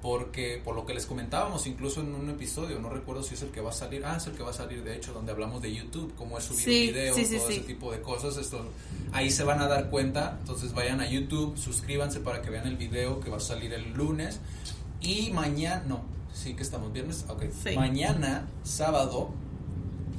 porque 0.00 0.62
por 0.64 0.74
lo 0.74 0.86
que 0.86 0.94
les 0.94 1.04
comentábamos 1.04 1.66
incluso 1.66 2.00
en 2.00 2.14
un 2.14 2.30
episodio, 2.30 2.78
no 2.78 2.88
recuerdo 2.88 3.22
si 3.22 3.34
es 3.34 3.42
el 3.42 3.50
que 3.50 3.60
va 3.60 3.68
a 3.68 3.74
salir, 3.74 4.06
ah, 4.06 4.16
es 4.16 4.26
el 4.28 4.32
que 4.32 4.42
va 4.42 4.50
a 4.50 4.54
salir 4.54 4.82
de 4.82 4.96
hecho 4.96 5.12
donde 5.12 5.32
hablamos 5.32 5.60
de 5.60 5.74
YouTube, 5.74 6.14
cómo 6.16 6.38
es 6.38 6.44
subir 6.44 6.64
Sí, 6.64 6.88
un 6.88 6.94
video, 6.94 7.14
sí, 7.14 7.26
sí, 7.26 7.36
todo 7.36 7.48
ese 7.50 7.60
tipo 7.60 7.92
de 7.92 8.00
cosas, 8.00 8.36
esto 8.38 8.64
ahí 9.12 9.30
se 9.30 9.44
van 9.44 9.60
a 9.60 9.66
dar 9.66 9.90
cuenta, 9.90 10.38
entonces 10.40 10.72
vayan 10.72 11.02
a 11.02 11.10
YouTube, 11.10 11.58
suscríbanse 11.58 12.20
para 12.20 12.40
que 12.40 12.48
vean 12.48 12.66
el 12.66 12.78
video 12.78 13.20
que 13.20 13.28
va 13.28 13.36
a 13.36 13.40
salir 13.40 13.74
el 13.74 13.92
lunes 13.92 14.40
y 15.00 15.30
mañana, 15.32 15.84
no, 15.86 16.00
sí 16.32 16.54
que 16.54 16.62
estamos 16.62 16.92
viernes, 16.92 17.24
ok, 17.28 17.44
Sí. 17.64 17.76
mañana, 17.76 18.46
sábado, 18.64 19.30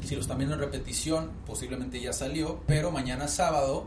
si 0.03 0.15
lo 0.15 0.21
están 0.21 0.37
viendo 0.37 0.55
en 0.55 0.61
repetición, 0.61 1.31
posiblemente 1.45 1.99
ya 1.99 2.13
salió, 2.13 2.61
pero 2.67 2.91
mañana 2.91 3.27
sábado 3.27 3.85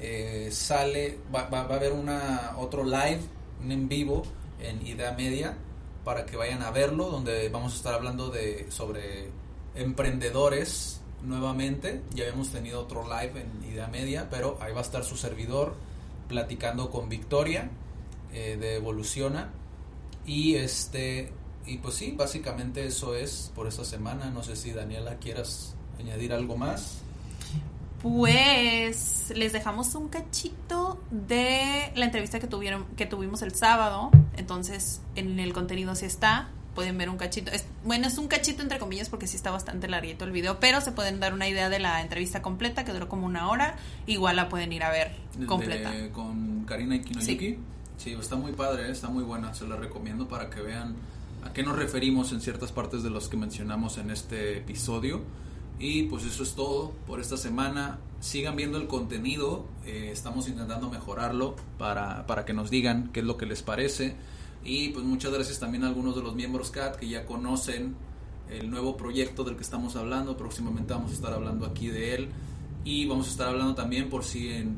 eh, 0.00 0.48
sale, 0.50 1.18
va, 1.34 1.44
va- 1.48 1.64
va 1.64 1.74
a 1.74 1.76
haber 1.76 1.92
una 1.92 2.54
otro 2.58 2.82
live, 2.84 3.20
un 3.62 3.70
en 3.70 3.88
vivo 3.88 4.22
en 4.60 4.84
Idea 4.86 5.12
Media 5.12 5.56
para 6.04 6.26
que 6.26 6.36
vayan 6.36 6.62
a 6.62 6.70
verlo, 6.72 7.08
donde 7.10 7.48
vamos 7.50 7.74
a 7.74 7.76
estar 7.76 7.94
hablando 7.94 8.28
de 8.30 8.66
sobre 8.70 9.28
emprendedores 9.76 11.00
nuevamente. 11.22 12.02
Ya 12.14 12.24
habíamos 12.24 12.48
tenido 12.48 12.80
otro 12.80 13.04
live 13.04 13.40
en 13.42 13.70
Idea 13.72 13.86
Media, 13.86 14.28
pero 14.30 14.58
ahí 14.60 14.72
va 14.72 14.80
a 14.80 14.82
estar 14.82 15.04
su 15.04 15.16
servidor 15.16 15.74
platicando 16.28 16.90
con 16.90 17.08
Victoria 17.08 17.70
eh, 18.32 18.56
de 18.58 18.76
Evoluciona 18.76 19.50
y 20.26 20.54
este 20.56 21.32
y 21.66 21.78
pues 21.78 21.94
sí, 21.94 22.12
básicamente 22.16 22.84
eso 22.86 23.14
es 23.14 23.52
por 23.54 23.66
esta 23.68 23.84
semana. 23.84 24.30
No 24.30 24.42
sé 24.42 24.56
si 24.56 24.72
Daniela 24.72 25.16
quieras 25.16 25.74
añadir 26.00 26.32
algo 26.32 26.56
más. 26.56 26.98
Pues 28.02 29.32
les 29.36 29.52
dejamos 29.52 29.94
un 29.94 30.08
cachito 30.08 31.00
de 31.12 31.92
la 31.94 32.04
entrevista 32.04 32.40
que 32.40 32.48
tuvieron 32.48 32.84
que 32.96 33.06
tuvimos 33.06 33.42
el 33.42 33.54
sábado. 33.54 34.10
Entonces, 34.36 35.00
en 35.14 35.38
el 35.38 35.52
contenido 35.52 35.94
sí 35.94 36.06
está. 36.06 36.50
Pueden 36.74 36.98
ver 36.98 37.08
un 37.10 37.16
cachito. 37.16 37.52
Es, 37.52 37.64
bueno, 37.84 38.08
es 38.08 38.18
un 38.18 38.26
cachito 38.28 38.60
entre 38.62 38.78
comillas 38.80 39.08
porque 39.08 39.28
sí 39.28 39.36
está 39.36 39.50
bastante 39.52 39.86
larguito 39.88 40.24
el 40.24 40.32
video, 40.32 40.58
pero 40.58 40.80
se 40.80 40.90
pueden 40.90 41.20
dar 41.20 41.32
una 41.32 41.46
idea 41.48 41.68
de 41.68 41.78
la 41.78 42.00
entrevista 42.00 42.42
completa 42.42 42.84
que 42.84 42.92
duró 42.92 43.08
como 43.08 43.24
una 43.26 43.48
hora. 43.50 43.76
Igual 44.06 44.34
la 44.36 44.48
pueden 44.48 44.72
ir 44.72 44.82
a 44.82 44.90
ver 44.90 45.14
De- 45.38 45.46
completa. 45.46 45.92
con 46.12 46.64
Karina 46.64 46.96
Ikinoyuki. 46.96 47.38
Sí. 47.50 47.58
Sí. 48.02 48.12
está 48.12 48.36
muy 48.36 48.52
padre, 48.52 48.90
está 48.90 49.08
muy 49.08 49.24
buena, 49.24 49.54
se 49.54 49.66
la 49.66 49.76
recomiendo 49.76 50.28
para 50.28 50.50
que 50.50 50.60
vean 50.60 50.94
a 51.44 51.52
qué 51.52 51.62
nos 51.62 51.76
referimos 51.76 52.32
en 52.32 52.40
ciertas 52.40 52.72
partes 52.72 53.02
de 53.02 53.10
los 53.10 53.28
que 53.28 53.36
mencionamos 53.36 53.98
en 53.98 54.10
este 54.10 54.58
episodio. 54.58 55.20
Y 55.78 56.04
pues 56.04 56.24
eso 56.24 56.42
es 56.44 56.54
todo 56.54 56.92
por 57.06 57.18
esta 57.20 57.36
semana. 57.36 57.98
Sigan 58.20 58.54
viendo 58.54 58.78
el 58.78 58.86
contenido, 58.86 59.64
eh, 59.84 60.10
estamos 60.12 60.48
intentando 60.48 60.88
mejorarlo 60.88 61.56
para, 61.78 62.24
para 62.26 62.44
que 62.44 62.52
nos 62.52 62.70
digan 62.70 63.10
qué 63.12 63.20
es 63.20 63.26
lo 63.26 63.36
que 63.36 63.46
les 63.46 63.62
parece. 63.62 64.14
Y 64.64 64.90
pues 64.90 65.04
muchas 65.04 65.32
gracias 65.32 65.58
también 65.58 65.82
a 65.82 65.88
algunos 65.88 66.14
de 66.14 66.22
los 66.22 66.36
miembros 66.36 66.70
CAT 66.70 66.96
que 66.96 67.08
ya 67.08 67.26
conocen 67.26 67.96
el 68.48 68.70
nuevo 68.70 68.96
proyecto 68.96 69.42
del 69.42 69.56
que 69.56 69.62
estamos 69.62 69.96
hablando. 69.96 70.36
Próximamente 70.36 70.92
vamos 70.94 71.10
a 71.10 71.14
estar 71.14 71.32
hablando 71.32 71.66
aquí 71.66 71.88
de 71.88 72.14
él. 72.14 72.28
Y 72.84 73.06
vamos 73.06 73.26
a 73.26 73.30
estar 73.30 73.48
hablando 73.48 73.74
también 73.74 74.08
por 74.08 74.22
si 74.24 74.50
en- 74.50 74.76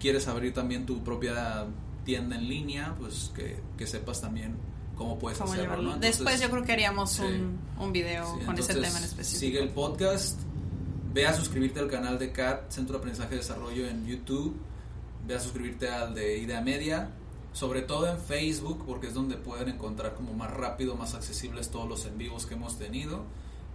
quieres 0.00 0.26
abrir 0.28 0.54
también 0.54 0.86
tu 0.86 1.04
propia 1.04 1.66
tienda 2.04 2.36
en 2.36 2.48
línea, 2.48 2.94
pues 2.98 3.30
que, 3.34 3.60
que 3.76 3.86
sepas 3.86 4.20
también 4.20 4.56
cómo 4.96 5.18
puedes 5.18 5.38
Cómo 5.38 5.52
hacerlo. 5.52 5.82
¿no? 5.82 5.96
Después 5.96 6.40
yo 6.40 6.50
creo 6.50 6.64
que 6.64 6.72
haríamos 6.72 7.10
sí. 7.12 7.22
un, 7.22 7.58
un 7.78 7.92
video 7.92 8.38
Sí, 8.38 8.44
con 8.44 8.58
ese 8.58 8.74
tema 8.74 8.98
en 8.98 9.04
específico. 9.04 9.40
Sigue 9.40 9.62
el 9.62 9.70
podcast. 9.70 10.40
Ve 11.12 11.26
a 11.26 11.34
suscribirte 11.34 11.80
al 11.80 11.88
canal 11.88 12.18
de 12.18 12.32
CAT, 12.32 12.70
Centro 12.70 12.94
de 12.94 12.98
Aprendizaje 12.98 13.34
y 13.34 13.38
Desarrollo 13.38 13.86
en 13.86 14.06
YouTube. 14.06 14.56
Ve 15.26 15.34
a 15.34 15.40
suscribirte 15.40 15.88
al 15.90 16.14
de 16.14 16.38
Idea 16.38 16.60
Media. 16.60 17.10
Sobre 17.52 17.82
todo 17.82 18.08
en 18.08 18.18
Facebook, 18.18 18.82
porque 18.86 19.08
es 19.08 19.14
donde 19.14 19.36
pueden 19.36 19.68
encontrar 19.68 20.14
como 20.14 20.32
más 20.32 20.50
rápido, 20.50 20.96
más 20.96 21.12
accesibles 21.12 21.70
todos 21.70 21.86
los 21.86 22.06
en 22.06 22.16
vivos 22.16 22.46
que 22.46 22.54
hemos 22.54 22.78
tenido. 22.78 23.24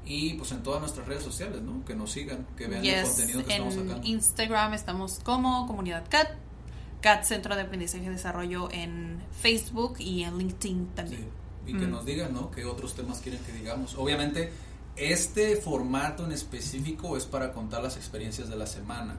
Y 0.04 0.34
pues 0.34 0.52
en 0.52 0.64
todas 0.64 0.80
nuestras 0.80 1.08
redes 1.08 1.22
sociales, 1.22 1.62
¿no? 1.62 1.86
Que 1.86 1.94
nos 1.94 2.12
sigan, 2.12 2.48
que 2.58 2.66
vean 2.66 2.84
el 2.84 3.04
contenido 3.04 3.46
que 3.46 3.56
en 3.56 3.68
estamos 3.68 3.74
sacando. 3.76 4.08
Instagram 4.08 4.74
estamos 4.74 5.20
como 5.24 5.68
Comunidad 5.68 6.06
CAT, 6.10 6.30
CAT 7.02 7.24
Centro 7.24 7.56
de 7.56 7.62
Aprendizaje 7.62 8.06
y 8.06 8.10
Desarrollo 8.10 8.70
en 8.72 9.22
Facebook 9.42 9.96
y 10.00 10.24
en 10.24 10.38
LinkedIn 10.38 10.88
también. 10.96 11.22
Sí, 11.66 11.72
y 11.72 11.78
que 11.78 11.86
Mm. 11.88 11.92
nos 11.92 12.06
digan, 12.06 12.34
¿no? 12.34 12.50
¿Qué 12.52 12.66
otros 12.66 12.94
temas 12.96 13.20
quieren 13.20 13.42
que 13.44 13.52
digamos? 13.54 13.96
Obviamente, 13.96 14.52
este 14.96 15.56
formato 15.58 16.26
en 16.26 16.32
específico 16.32 17.18
es 17.18 17.26
para 17.26 17.52
contar 17.52 17.84
las 17.84 17.98
experiencias 17.98 18.50
de 18.50 18.56
la 18.56 18.66
semana. 18.66 19.16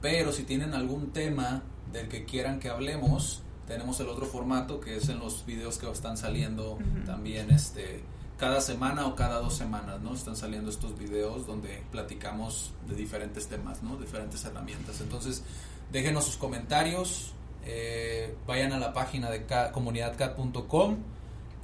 Pero 0.00 0.32
si 0.32 0.42
tienen 0.44 0.74
algún 0.74 1.10
tema 1.12 1.62
del 1.92 2.08
que 2.08 2.24
quieran 2.24 2.58
que 2.58 2.68
hablemos, 2.68 3.42
tenemos 3.66 4.00
el 4.00 4.08
otro 4.08 4.26
formato 4.26 4.80
que 4.80 4.96
es 4.96 5.08
en 5.08 5.18
los 5.20 5.44
videos 5.46 5.78
que 5.78 5.88
están 5.90 6.16
saliendo 6.16 6.78
también 7.06 7.50
este 7.50 8.02
cada 8.38 8.62
semana 8.62 9.06
o 9.06 9.14
cada 9.14 9.38
dos 9.38 9.54
semanas, 9.54 10.00
¿no? 10.00 10.14
Están 10.14 10.34
saliendo 10.34 10.70
estos 10.70 10.98
videos 10.98 11.46
donde 11.46 11.82
platicamos 11.92 12.72
de 12.88 12.94
diferentes 12.96 13.46
temas, 13.48 13.82
¿no? 13.82 13.96
Diferentes 13.98 14.42
herramientas. 14.46 14.98
Entonces, 15.02 15.42
déjenos 15.92 16.24
sus 16.24 16.36
comentarios, 16.36 17.32
eh, 17.64 18.34
vayan 18.46 18.72
a 18.72 18.78
la 18.78 18.92
página 18.92 19.30
de 19.30 19.44
ca- 19.46 19.70
comunidadcat.com 19.72 20.96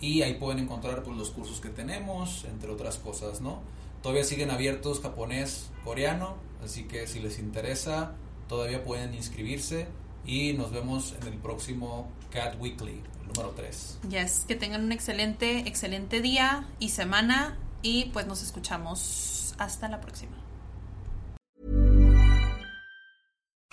y 0.01 0.23
ahí 0.23 0.35
pueden 0.35 0.59
encontrar 0.61 1.03
pues, 1.03 1.17
los 1.17 1.31
cursos 1.31 1.61
que 1.61 1.69
tenemos, 1.71 2.45
entre 2.45 2.71
otras 2.71 2.97
cosas, 2.99 3.41
¿no? 3.41 3.61
Todavía 4.03 4.25
siguen 4.25 4.51
abiertos 4.51 5.01
japonés, 5.01 5.71
coreano, 5.85 6.37
así 6.65 6.85
que 6.85 7.07
si 7.07 7.19
les 7.21 7.39
interesa, 7.39 8.13
todavía 8.49 8.85
pueden 8.85 9.15
inscribirse 9.15 9.87
y 10.25 10.53
nos 10.53 10.71
vemos 10.71 11.15
en 11.21 11.29
el 11.29 11.39
próximo 11.39 12.09
Cat 12.31 12.61
Weekly, 12.61 13.01
el 13.23 13.27
número 13.29 13.55
3. 13.57 13.99
Yes, 14.11 14.45
que 14.47 14.55
tengan 14.55 14.85
un 14.85 14.93
excelente, 14.93 15.61
excelente 15.67 16.21
día 16.21 16.67
y 16.79 16.91
semana 16.91 17.57
y 17.83 18.07
pues 18.07 18.27
nos 18.27 18.43
escuchamos 18.43 19.55
hasta 19.59 19.89
la 19.89 20.01
próxima. 20.01 20.37